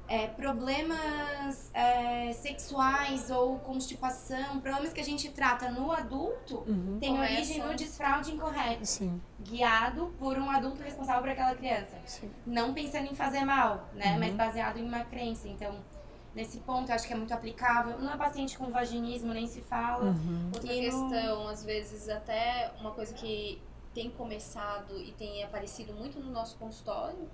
[0.06, 6.98] é, problemas é, sexuais ou constipação, problemas que a gente trata no adulto, Uhum.
[7.00, 12.30] tem origem no desfraude incorreto, Sim, guiado por um adulto responsável por aquela criança sim.
[12.44, 14.12] não pensando em fazer mal, né?
[14.12, 14.18] Uhum.
[14.20, 15.48] Mas baseado em uma crença.
[15.48, 15.74] Então,
[16.34, 17.98] nesse ponto, eu acho que é muito aplicável.
[17.98, 20.10] Numa paciente com vaginismo, nem se fala.
[20.10, 20.50] Uhum.
[20.54, 23.58] Outra E no- questão, às vezes, até uma coisa que
[23.94, 27.30] tem começado e tem aparecido muito no nosso consultório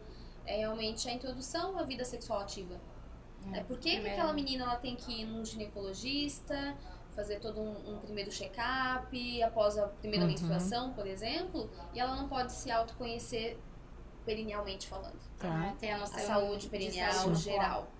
[0.47, 2.81] é realmente a introdução à vida sexual ativa.
[3.53, 6.77] É, por que, que aquela menina ela tem que ir num ginecologista,
[7.15, 10.31] fazer todo um, um primeiro check-up após a primeira Uhum.
[10.31, 13.59] menstruação, por exemplo, e ela não pode se autoconhecer
[14.25, 15.19] perinealmente falando.
[15.39, 15.49] Tá.
[15.49, 15.77] né?
[15.81, 18.00] Tem a A noção saúde de perineal saúde geral, É.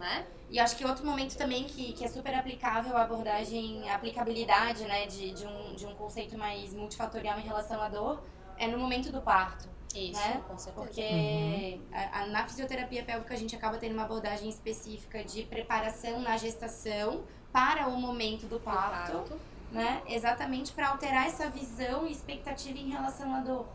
[0.00, 0.26] né?
[0.50, 4.82] E acho que outro momento também que, que é super aplicável a abordagem, a aplicabilidade,
[4.84, 8.20] né, de, de, um, de um conceito mais multifatorial em relação à dor,
[8.58, 9.68] é no momento do parto.
[9.94, 10.40] Isso, Né?
[10.48, 10.84] com certeza.
[10.86, 11.80] Porque Uhum.
[11.92, 16.36] a- a- na fisioterapia pélvica a gente acaba tendo uma abordagem específica de preparação na
[16.36, 19.12] gestação para o momento do parto.
[19.18, 19.40] Parto.
[19.72, 20.02] né?
[20.08, 23.66] Exatamente para alterar essa visão e expectativa em relação à dor.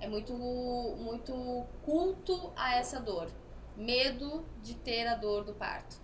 [0.00, 3.28] É muito, muito culto a essa dor.
[3.80, 5.96] Medo de ter a dor do parto.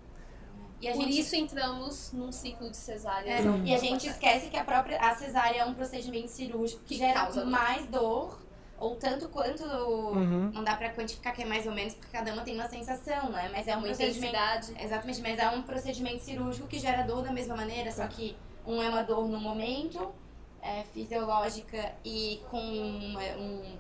[0.81, 3.31] E a Por gente, isso entramos num ciclo de cesárea.
[3.31, 6.95] é, e a gente esquece que a própria a cesárea é um procedimento cirúrgico que,
[6.95, 8.39] Que gera mais dor,
[8.79, 10.51] ou tanto quanto Uhum.
[10.53, 13.31] não dá para quantificar que é mais ou menos, porque cada uma tem uma sensação,
[13.31, 13.49] né?
[13.53, 14.75] Mas é um uma procedimento intensidade.
[14.85, 18.37] Exatamente, mas é um procedimento cirúrgico que gera dor da mesma maneira, só que
[18.67, 20.13] um é uma dor no momento,
[20.61, 23.79] é, fisiológica e com uma, um-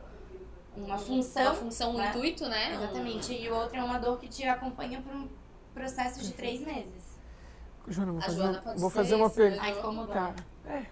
[0.76, 1.42] uma função.
[1.44, 2.08] Uma função, um né?
[2.10, 2.74] intuito, né?
[2.74, 3.32] Exatamente.
[3.32, 5.28] E o outro é uma dor que te acompanha por um
[5.74, 7.16] processo de três meses.
[7.88, 9.62] Joana, vou A fazer, Joana vou ser fazer uma isso, pergunta.
[9.62, 10.34] Ai, como Tá.
[10.66, 10.82] É.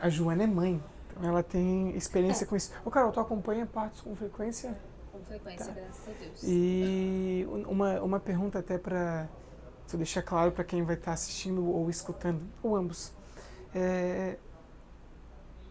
[0.00, 0.82] A Joana é mãe.
[1.10, 2.72] Então ela tem experiência com isso.
[2.84, 4.76] Ô, Carol, tu acompanha partos com frequência?
[5.12, 5.72] Com frequência, Tá.
[5.80, 6.42] graças a Deus.
[6.42, 9.28] E uma, uma pergunta até para
[9.92, 13.12] deixar claro para quem vai estar assistindo ou escutando, ou ambos.
[13.74, 14.38] É,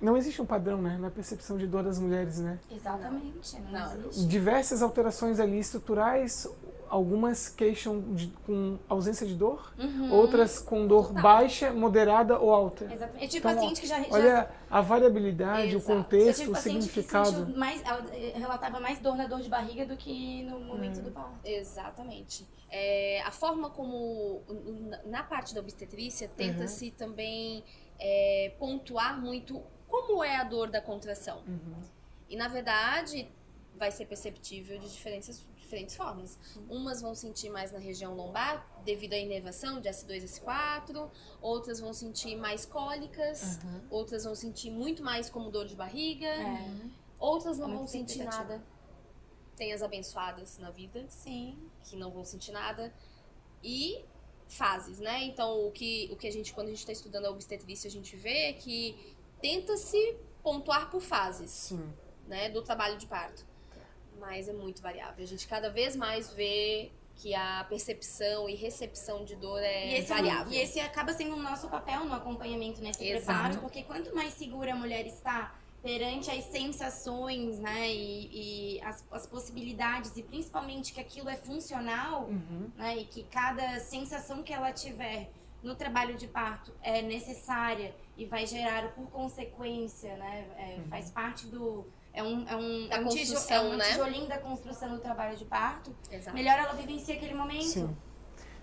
[0.04, 2.60] não existe um padrão né, na percepção de dor das mulheres, né?
[2.72, 3.60] Exatamente.
[3.72, 4.10] Não, Não.
[4.10, 4.28] existe.
[4.28, 6.48] Diversas alterações ali estruturais,
[6.90, 10.12] algumas queixam de- com ausência de dor, Uhum.
[10.14, 11.24] outras com dor Total.
[11.24, 12.86] baixa, moderada ou alta.
[12.86, 13.24] Exatamente.
[13.24, 15.92] É tipo Então, paciente que já, já Olha a variabilidade, o Exato.
[15.92, 17.30] Eu contexto, tive o paciente que significado.
[17.32, 21.00] sentiu mais, ela eh, relatava mais dor na dor de barriga do que no momento
[21.00, 21.04] Hum.
[21.04, 21.40] do parto.
[21.44, 22.48] Exatamente.
[22.70, 24.42] É, a forma como,
[25.06, 27.64] na parte da obstetrícia, tenta-se também
[28.00, 29.62] é, pontuar muito
[29.94, 31.44] como é a dor da contração.
[31.48, 31.84] Uhum.
[32.28, 33.30] E, na verdade,
[33.76, 36.36] vai ser perceptível de diferentes, diferentes formas.
[36.68, 41.08] Umas vão sentir mais na região lombar, devido à inervação de S2 S4.
[41.40, 43.60] Outras vão sentir mais cólicas.
[43.64, 43.82] Uhum.
[43.92, 46.26] Outras vão sentir muito mais como dor de barriga.
[46.26, 46.72] É.
[47.20, 48.64] Outras não É vão sentir nada.
[49.56, 51.56] Tem as abençoadas na vida Sim.
[51.84, 52.92] que não vão sentir nada.
[53.64, 54.04] E
[54.48, 55.24] fases, né?
[55.24, 57.92] Então, o que, o que a gente, quando a gente está estudando a obstetrícia, a
[57.92, 59.13] gente vê que
[59.44, 61.94] tenta-se pontuar por fases, Sim.
[62.28, 62.50] né?
[62.50, 63.46] Do trabalho de parto.
[64.20, 65.22] Mas é muito variável.
[65.24, 69.94] A gente cada vez mais vê que a percepção e recepção de dor é E
[69.96, 70.54] esse, é um- variável.
[70.54, 73.26] e esse acaba sendo o nosso papel no acompanhamento nesse Exato.
[73.40, 75.54] preparo, porque quanto mais segura a mulher está
[75.84, 82.24] perante as sensações, né, e, e as, as possibilidades, e principalmente que aquilo é funcional,
[82.24, 82.72] Uhum.
[82.78, 85.30] né, e que cada sensação que ela tiver
[85.64, 91.48] no trabalho de parto é necessária e vai gerar por consequência, né, é, faz parte
[91.48, 93.86] do é um, é um, Da é um, tijo- é um né?
[93.86, 95.96] tijolinho da construção do trabalho de parto.
[96.12, 96.36] Exato.
[96.38, 97.64] Melhor ela vivencia aquele momento.
[97.64, 97.98] Sim.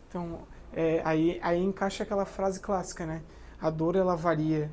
[0.09, 3.23] Então, é, aí, aí encaixa aquela frase clássica, né?
[3.61, 4.71] A dor, ela varia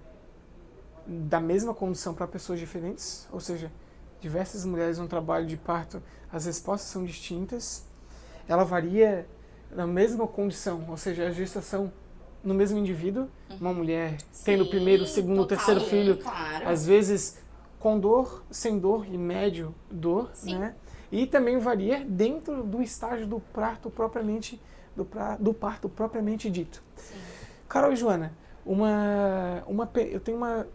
[1.07, 3.71] da mesma condição para pessoas diferentes, ou seja,
[4.19, 7.83] diversas mulheres no trabalho de parto, as respostas são distintas.
[8.47, 9.27] Ela varia
[9.71, 11.91] na mesma condição, ou seja, a gestação
[12.47, 13.27] no mesmo indivíduo,
[13.59, 15.57] uma mulher tendo o primeiro, segundo, total.
[15.57, 16.69] terceiro filho, Claro.
[16.69, 17.37] às vezes
[17.79, 20.57] com dor, sem dor e médio dor, Sim.
[20.57, 20.73] né?
[21.11, 24.59] E também varia dentro do estágio do parto propriamente
[24.95, 26.81] do, pra, do parto propriamente dito.
[26.95, 27.15] Sim.
[27.67, 28.33] Carol e Joana,
[28.65, 30.65] uma uma eu tenho uma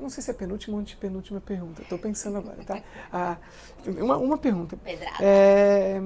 [0.00, 1.82] não sei se é penúltima ou antepenúltima pergunta.
[1.82, 2.80] Estou pensando agora, tá?
[3.12, 3.36] Ah,
[3.84, 4.76] uma, uma pergunta.
[4.76, 5.16] Pedrada.
[5.20, 5.98] É,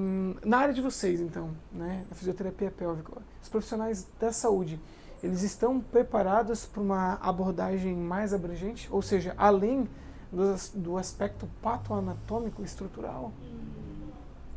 [0.43, 4.79] na área de vocês, então, né, na fisioterapia pélvica, os profissionais da saúde,
[5.23, 8.89] eles estão preparados para uma abordagem mais abrangente?
[8.91, 9.87] Ou seja, além
[10.29, 13.31] do, do aspecto patoanatômico estrutural?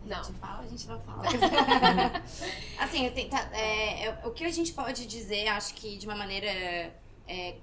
[0.05, 0.19] Não.
[0.19, 1.23] A gente fala, a gente não fala.
[2.81, 6.17] assim, tenho, tá, é, é, o que a gente pode dizer, acho que de uma
[6.17, 6.93] maneira é,
[7.29, 7.57] é,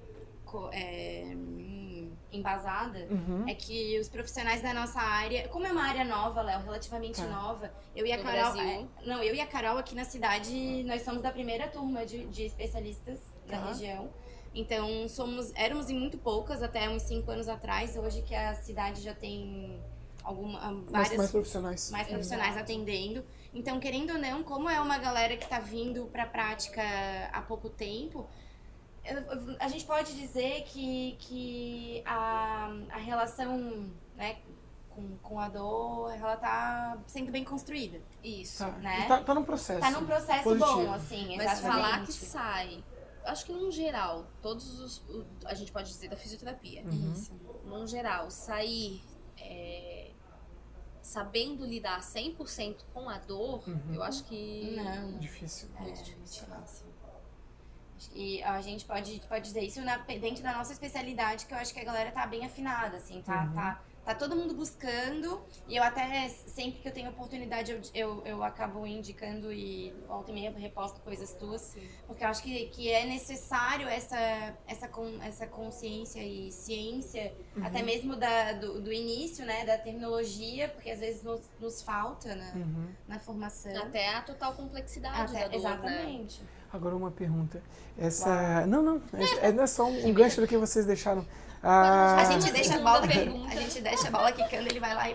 [2.36, 3.44] embasada, uhum.
[3.48, 7.26] é que os profissionais da nossa área, como é uma área nova, Léo, relativamente tá.
[7.26, 8.60] nova, eu e a Carol.
[8.60, 12.26] É, não, eu e a Carol aqui na cidade, nós somos da primeira turma de,
[12.26, 13.66] de especialistas da tá.
[13.66, 14.10] região.
[14.54, 17.96] Então, somos, éramos em muito poucas até uns cinco anos atrás.
[17.96, 19.80] Hoje que a cidade já tem
[20.22, 23.24] alguma, ah, várias mais, mais profissionais, mais profissionais atendendo.
[23.52, 26.82] Então, querendo ou não, como é uma galera que está vindo para a prática
[27.32, 28.26] há pouco tempo,
[29.60, 34.38] a gente pode dizer que, que a, a relação né,
[34.88, 38.00] com, com a dor, ela tá sendo bem construída.
[38.22, 38.70] Isso, tá.
[38.78, 39.06] né?
[39.06, 39.80] Tá, tá num processo.
[39.80, 40.84] Tá num processo positivo.
[40.86, 42.82] bom, assim, Mas falar que sai,
[43.24, 45.02] acho que num geral, todos os...
[45.44, 46.82] A gente pode dizer da fisioterapia.
[46.82, 47.12] Uhum.
[47.12, 47.32] Isso.
[47.64, 49.02] Num geral, sair...
[49.36, 50.10] É,
[51.02, 53.94] sabendo lidar 100% com a dor, uhum.
[53.94, 54.74] eu acho que...
[54.76, 55.18] Não.
[55.18, 55.68] Difícil.
[55.76, 56.46] É, muito difícil.
[58.14, 61.72] E a gente pode, pode dizer isso na, dentro da nossa especialidade, que eu acho
[61.72, 63.52] que a galera tá bem afinada, assim, tá, uhum.
[63.54, 65.42] tá, tá todo mundo buscando.
[65.68, 70.30] E eu até, sempre que eu tenho oportunidade, eu, eu, eu acabo indicando e volta
[70.30, 71.62] e meia reposto coisas tuas.
[71.62, 71.88] Sim.
[72.06, 74.18] Porque eu acho que, que é necessário essa,
[74.66, 74.90] essa,
[75.22, 77.66] essa consciência e ciência, uhum.
[77.66, 82.34] até mesmo da, do, do início, né, da terminologia, porque às vezes nos, nos falta
[82.34, 82.88] na, uhum.
[83.08, 83.76] na formação.
[83.82, 85.56] Até a total complexidade até, da dor, né?
[85.56, 86.42] Exatamente.
[86.42, 86.48] Né?
[86.74, 87.62] Agora uma pergunta.
[87.96, 88.66] Essa.
[88.66, 89.00] Não, não.
[89.12, 91.24] É, é, é só um, gancho do que vocês deixaram.
[91.62, 95.08] Ah, a gente deixa a bola, a gente deixa a bola quicando, ele vai lá
[95.08, 95.14] e.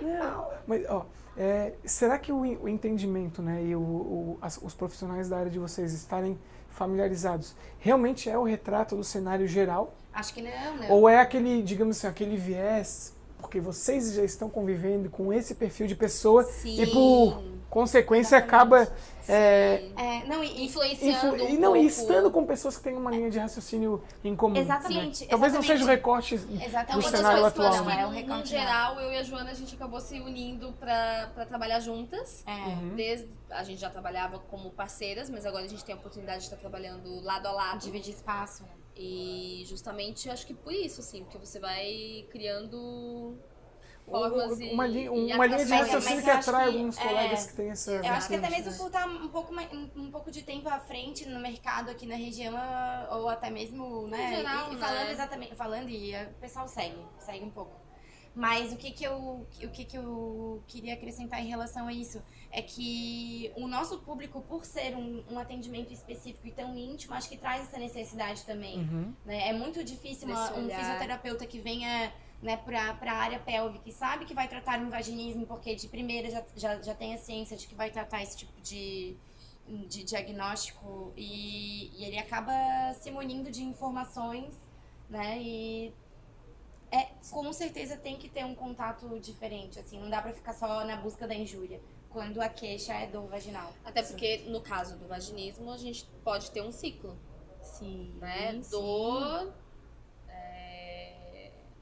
[0.65, 1.05] mas, ó,
[1.37, 5.51] é, será que o, o, entendimento, né, e o, o as, os profissionais da área
[5.51, 9.93] de vocês estarem familiarizados realmente é o retrato do cenário geral?
[10.13, 10.89] Acho que não, não.
[10.91, 15.87] Ou é aquele, digamos assim, aquele viés, porque vocês já estão convivendo com esse perfil
[15.87, 16.81] de pessoa Sim.
[16.81, 18.55] e por consequência Exatamente.
[18.55, 18.91] acaba
[19.31, 23.11] é, é, não, influenciando influ, um e não e estando com pessoas que têm uma
[23.11, 24.57] linha de raciocínio em comum.
[24.57, 25.21] Exatamente.
[25.21, 25.27] Né?
[25.29, 25.53] Talvez exatamente.
[25.53, 27.05] não seja o recorte exatamente.
[27.05, 27.75] do cenário atual.
[27.75, 30.73] Não, é o recorte no geral, eu e a Joana a gente acabou se unindo
[30.79, 32.43] para trabalhar juntas.
[32.47, 32.51] É.
[32.51, 32.95] Uhum.
[32.95, 36.45] Desde a gente já trabalhava como parceiras, mas agora a gente tem a oportunidade de
[36.45, 38.63] estar trabalhando lado a lado, dividir espaço.
[38.95, 43.37] E justamente acho que por isso, assim, porque você vai criando
[44.09, 47.55] formas uma, e, linha, uma linha de raciocínio que atrai que, alguns colegas é, que
[47.55, 47.91] têm essa.
[47.91, 49.53] Eu acho que até mesmo por estar um pouco,
[49.95, 52.53] um, pouco de tempo à frente no mercado aqui na região,
[53.11, 54.37] ou até mesmo, né?
[54.37, 54.79] Geral, e, né?
[54.79, 57.89] falando exatamente, falando, e o pessoal segue, segue um pouco.
[58.35, 62.21] Mas o que que eu, o que que eu queria acrescentar em relação a isso
[62.51, 67.27] é que o nosso público, por ser um, um atendimento específico e tão íntimo, acho
[67.27, 68.79] que traz essa necessidade também.
[68.79, 69.13] Uhum.
[69.25, 69.49] Né?
[69.49, 74.25] É muito difícil uma, um fisioterapeuta que venha né, para a área pélvica e sabe
[74.25, 77.67] que vai tratar um vaginismo, porque de primeira já, já, já tem a ciência de
[77.67, 79.17] que vai tratar esse tipo de,
[79.87, 82.53] de diagnóstico e, e ele acaba
[82.93, 84.55] se munindo de informações,
[85.09, 85.93] né, e
[86.91, 90.85] é, com certeza tem que ter um contato diferente, assim, não dá para ficar só
[90.85, 93.71] na busca da injúria quando a queixa é dor vaginal.
[93.85, 97.17] Até porque no caso do vaginismo a gente pode ter um ciclo.
[97.61, 98.13] Sim.
[98.19, 98.59] Né?
[98.63, 98.71] Sim.
[98.71, 99.53] Dor,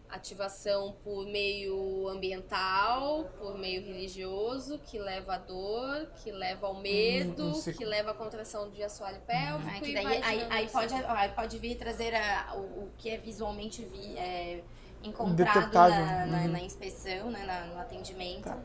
[0.09, 7.49] ativação por meio ambiental, por meio religioso, que leva à dor, que leva ao medo,
[7.49, 9.69] hum, que leva à contração do assoalho pélvico.
[9.69, 13.17] É, que daí, aí, aí, pode, aí pode vir trazer a, o, o, que é
[13.17, 14.63] visualmente vi, é,
[15.03, 16.47] encontrado na, na, uhum.
[16.49, 18.43] na, inspeção, né, na, no atendimento.
[18.43, 18.57] Tá.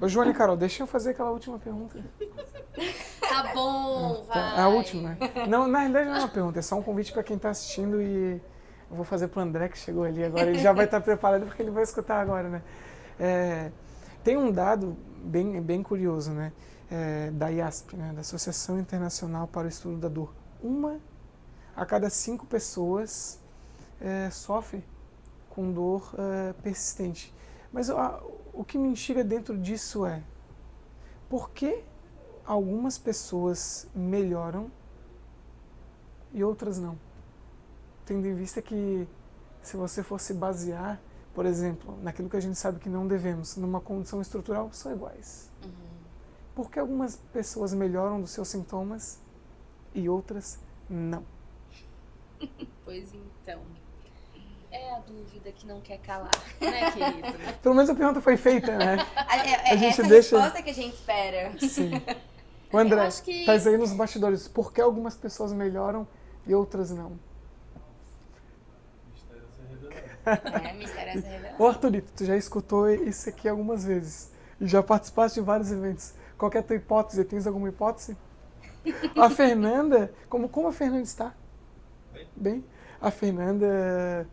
[0.00, 2.02] Ô, Joana e Carol, deixa eu fazer aquela última pergunta.
[3.20, 4.34] tá bom, vai.
[4.34, 5.16] Tá, é a última.
[5.48, 8.00] Não, na realidade não é uma pergunta, é só um convite para quem está assistindo
[8.00, 8.40] e
[8.90, 10.48] eu vou fazer para o André, que chegou ali agora.
[10.48, 12.62] Ele já vai estar preparado porque ele vai escutar agora, né?
[13.18, 13.70] É,
[14.24, 16.52] tem um dado bem, bem curioso, né?
[16.90, 18.12] É, da IASP, né?
[18.14, 20.32] da Associação Internacional para o Estudo da Dor.
[20.62, 20.98] Uma
[21.76, 23.38] a cada cinco pessoas
[24.00, 24.82] é, sofre
[25.50, 27.34] com dor é, persistente.
[27.72, 28.20] Mas a,
[28.54, 30.22] o que me instiga dentro disso é
[31.28, 31.84] por que
[32.44, 34.70] algumas pessoas melhoram
[36.32, 36.98] e outras não?
[38.08, 39.06] Tendo em vista que
[39.62, 40.98] se você fosse basear,
[41.34, 45.50] por exemplo, naquilo que a gente sabe que não devemos, numa condição estrutural, são iguais.
[45.62, 45.70] Uhum.
[46.54, 49.20] Por que algumas pessoas melhoram dos seus sintomas
[49.94, 51.22] e outras não?
[52.82, 53.60] pois então.
[54.70, 56.30] É a dúvida que não quer calar,
[56.60, 57.58] né, querido?
[57.62, 58.96] Pelo menos a pergunta foi feita, né?
[59.16, 60.36] É, é, a gente essa deixa...
[60.36, 61.52] resposta que a gente espera.
[61.60, 61.90] Sim.
[62.70, 63.46] O André, que...
[63.46, 64.46] tá aí nos bastidores.
[64.46, 66.06] Por que algumas pessoas melhoram
[66.46, 67.18] e outras não.
[70.32, 71.54] É, revelado.
[71.62, 76.12] Ô Arthurito, tu já escutou isso aqui algumas vezes e já participaste de vários eventos.
[76.36, 77.24] Qual é a tua hipótese?
[77.24, 78.16] Tens alguma hipótese?
[79.16, 81.32] A Fernanda, como, como a Fernanda está?
[82.12, 82.28] Bem.
[82.36, 82.64] Bem.
[83.00, 84.26] A Fernanda,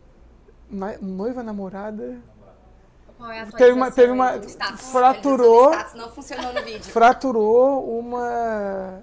[0.70, 2.18] na- noiva, namorada,
[3.18, 4.90] Qual é a Teve uma- teve uma- status?
[4.92, 6.84] fraturou, O status não funcionou no vídeo.
[6.92, 9.02] fraturou uma...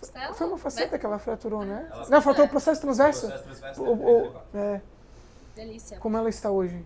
[0.00, 0.34] Costela?
[0.34, 1.86] Foi uma faceta que ela fraturou, né?
[1.92, 2.48] Ela- Não, fraturou É.
[2.48, 3.28] o processo transverso.
[3.28, 4.02] Processo transverso, O- né?
[4.52, 4.80] o- é,
[5.54, 5.98] Delícia.
[5.98, 6.84] como ela está hoje?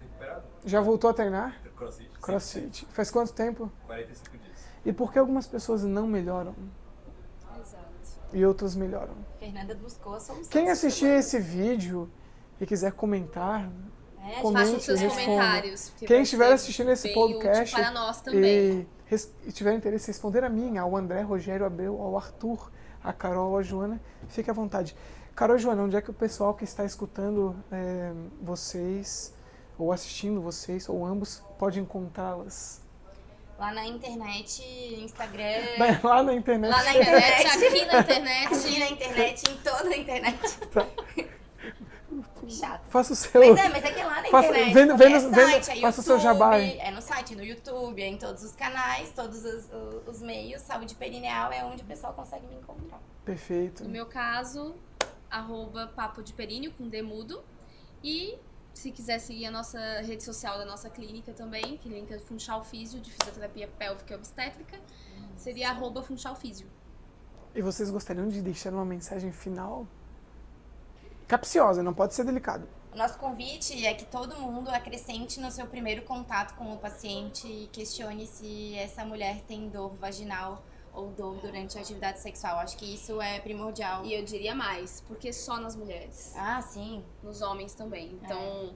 [0.00, 0.42] Recuperado.
[0.64, 1.60] Já voltou a treinar?
[1.76, 2.10] Crossfit.
[2.20, 2.86] Crossfit.
[2.90, 3.70] Faz quanto tempo?
[3.86, 4.58] 45 dias.
[4.84, 6.54] E por que algumas pessoas não melhoram
[7.60, 7.84] Exato.
[8.32, 9.14] e outras melhoram?
[9.38, 10.50] Fernanda buscou a solução.
[10.50, 12.10] Quem assistir esse vídeo
[12.60, 13.70] e quiser comentar,
[14.20, 15.24] É, Comente, seus responda.
[15.24, 15.92] comentários.
[16.00, 18.80] Quem estiver assistindo esse podcast para nós também.
[18.80, 22.70] e, res- e tiver interesse em responder a mim, ao André, Rogério, Abreu, ao Arthur,
[23.02, 23.98] a Carol, a Joana,
[24.28, 24.94] fique à vontade.
[25.38, 28.12] Carol e Joana, onde é que o pessoal que está escutando é,
[28.42, 29.32] vocês,
[29.78, 32.80] ou assistindo vocês, ou ambos, pode encontrá-las?
[33.56, 34.60] Lá na internet,
[35.00, 35.62] Instagram.
[36.02, 36.70] Lá na internet.
[36.72, 38.46] Lá na Internet, aqui na internet.
[38.54, 40.58] Aqui na internet, em toda a internet.
[40.72, 40.86] Tá.
[42.48, 42.82] Chato.
[42.88, 43.40] Faça o seu.
[43.54, 44.88] Mas é, mas é que lá na Faça- internet.
[44.88, 46.78] porque venda- é site, é faça o seu YouTube, jabá aí.
[46.78, 50.62] É no site, no YouTube, é em todos os canais, todos os, os- os meios.
[50.62, 52.98] Saúde perineal é onde o pessoal consegue me encontrar.
[53.24, 53.84] Perfeito.
[53.84, 54.74] No meu caso,
[55.30, 57.42] arroba papo de períneo com demudo.
[58.02, 58.38] E
[58.72, 63.10] se quiser seguir a nossa rede social da nossa clínica também, linka Funchal Físio, de
[63.10, 64.78] fisioterapia pélvica e obstétrica,
[65.36, 66.68] seria arroba Funchal Físio.
[67.54, 69.86] E vocês gostariam de deixar uma mensagem final?
[71.26, 72.68] Capciosa, não pode ser delicado.
[72.92, 77.46] O nosso convite é que todo mundo acrescente no seu primeiro contato com o paciente
[77.46, 80.62] e questione se essa mulher tem dor vaginal
[80.98, 82.58] ou dor durante a atividade sexual.
[82.58, 84.04] Acho que isso é primordial.
[84.04, 87.04] E eu diria mais, porque só nas mulheres, Ah, sim.
[87.22, 88.18] nos homens também.
[88.22, 88.74] Então,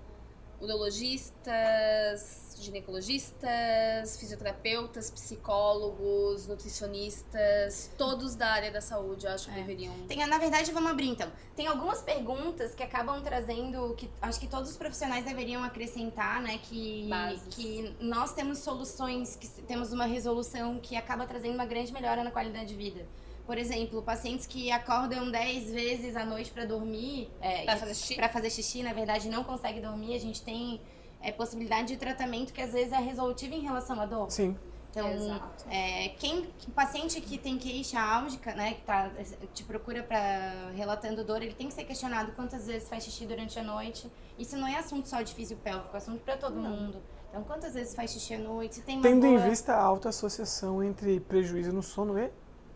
[0.63, 9.57] urologistas, ginecologistas, fisioterapeutas, psicólogos, nutricionistas, todos da área da saúde, eu acho que É.
[9.57, 9.93] deveriam.
[10.07, 11.29] Tem, na verdade, vamos abrir então.
[11.57, 16.59] Tem algumas perguntas que acabam trazendo, que acho que todos os profissionais deveriam acrescentar, né?
[16.63, 17.43] Que, Bases.
[17.55, 22.31] que nós temos soluções, que temos uma resolução que acaba trazendo uma grande melhora na
[22.31, 23.05] qualidade de vida.
[23.47, 27.95] Por exemplo, pacientes que acordam 10 vezes à noite para dormir, é, Pra e- fazer
[27.95, 28.15] xixi?
[28.15, 30.81] pra fazer xixi, na verdade, não consegue dormir, a gente tem
[31.21, 34.31] é, possibilidade de tratamento que às vezes é resolutivo em relação à dor.
[34.31, 34.57] Sim.
[34.91, 35.65] Então, Exato.
[35.71, 39.11] é, quem, que paciente que tem queixa álgica, né, que tá,
[39.55, 43.59] te procura para relatando dor, ele tem que ser questionado quantas vezes faz xixi durante
[43.59, 44.11] a noite.
[44.39, 47.01] Isso não é assunto só de fisiopélvico, é assunto para todo mundo.
[47.31, 48.83] Então, quantas vezes faz xixi à noite?
[48.83, 49.49] Tem Tendo em boa...
[49.49, 52.31] vista a alta associação entre prejuízo no sono e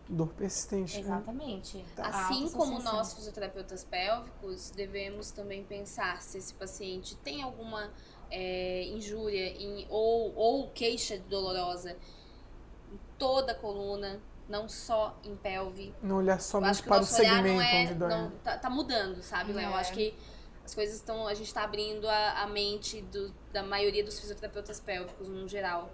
[0.09, 0.95] dor persistente.
[0.95, 0.99] né?
[1.01, 1.85] Exatamente.
[1.97, 7.91] A Assim alta como nós, fisioterapeutas pélvicos, devemos também pensar se esse paciente tem alguma
[8.29, 11.91] é, injúria em- ou, ou queixa dolorosa
[12.91, 15.93] em toda a coluna, não só em pelve.
[16.01, 17.83] Não olhar somente para o segmento não é.
[17.83, 18.09] onde dói.
[18.09, 19.67] Não, tá, tá mudando, sabe, Léo?
[19.69, 19.71] É.
[19.71, 20.13] Eu acho que
[20.65, 21.27] as coisas estão.
[21.27, 25.89] A gente tá abrindo a, a mente do- da maioria dos fisioterapeutas pélvicos no geral.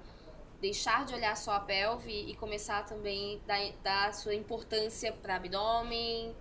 [0.63, 5.35] Deixar de olhar só a pelve e começar também a dar, dar sua importância para
[5.35, 6.33] abdômen,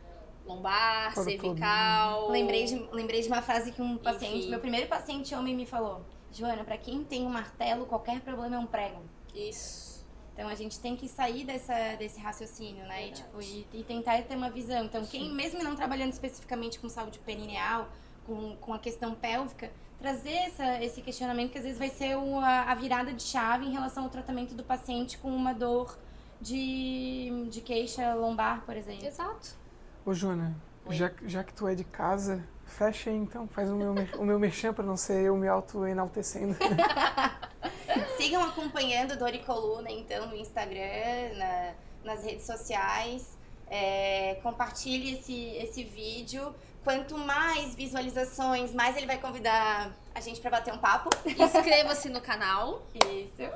[0.47, 2.29] lombar, o cervical.
[2.29, 4.51] Lembrei de, lembrei de uma frase que um paciente, Enfim.
[4.51, 6.03] meu primeiro paciente homem me falou.
[6.31, 9.03] Joana, para quem tem um martelo, qualquer problema é um prego.
[9.35, 10.07] Isso.
[10.33, 13.09] Então a gente tem que sair dessa, desse raciocínio, né?
[13.09, 14.85] E, tipo, e, e tentar ter uma visão.
[14.85, 17.89] Então, quem, mesmo não trabalhando especificamente com saúde perineal,
[18.27, 22.39] com, com a questão pélvica, trazer essa, esse questionamento que às vezes vai ser o-
[22.41, 25.97] a, virada de chave em relação ao tratamento do paciente com uma dor
[26.41, 29.07] de, de queixa lombar, por exemplo.
[29.07, 29.57] Exato.
[30.05, 30.57] Ô, Joana,
[30.87, 30.95] Oi.
[30.95, 34.39] já, já que tu é de casa, fecha aí então, faz o meu, o meu
[34.41, 36.57] merchan pra não ser eu me auto-enaltecendo.
[38.17, 41.73] Sigam acompanhando Dor e Coluna, então, no Instagram, na-
[42.05, 43.39] nas redes sociais.
[43.69, 46.55] É, compartilhe esse, esse vídeo.
[46.85, 51.11] Quanto mais visualizações, mais ele vai convidar a gente para bater um papo.
[51.27, 52.83] Inscreva-se no canal.
[52.95, 53.49] Isso.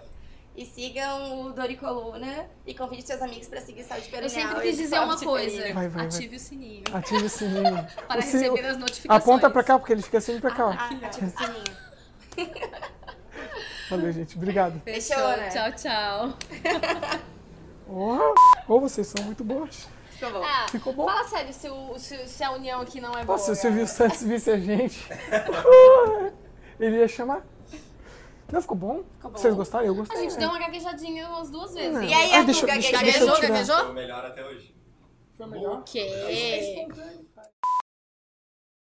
[0.57, 4.23] E sigam o Dor e Coluna e convide seus amigos para seguir Saúde Perineal.
[4.25, 5.61] Eu sempre quis dizer uma coisa.
[5.61, 6.07] Vai, vai, vai.
[6.07, 6.85] Ative o sininho.
[6.95, 7.87] Ative o sininho.
[8.09, 9.23] Para O receber as notificações.
[9.23, 10.67] Aponta pra cá, porque ele fica sempre pra cá.
[10.69, 10.71] ó.
[10.71, 11.77] Ah, ativa o sininho.
[13.91, 14.37] Valeu, gente.
[14.37, 14.81] Obrigado.
[14.83, 15.49] Fechou, né?
[15.51, 16.39] Tchau, tchau.
[17.89, 18.35] Oh,
[18.67, 19.87] oh, vocês são muito boas.
[20.19, 20.43] Ficou bom.
[20.45, 21.05] Ah, Ficou bom.
[21.07, 23.37] Fala sério, se, o- se- se a união aqui não é boa.
[23.37, 23.95] Nossa, se o Silvio galera.
[23.95, 25.07] Santos visse a gente,
[26.81, 27.45] ele ia chamar.
[28.53, 29.03] Não, ficou bom?
[29.15, 29.39] Ficou bom.
[29.39, 29.87] Vocês gostaram?
[29.87, 30.21] Eu A gostei.
[30.21, 31.93] gente deu uma gaguejadininha umas duas vezes.
[31.93, 32.03] Não.
[32.03, 33.27] E aí, Ah, Arthur, deixa- deixa- gaguejou?
[33.27, 33.77] deixa Gaguejou?
[33.79, 34.75] Foi o melhor até hoje.
[35.37, 35.79] Foi melhor?
[35.81, 35.99] O quê?
[35.99, 37.26] É espontâneo.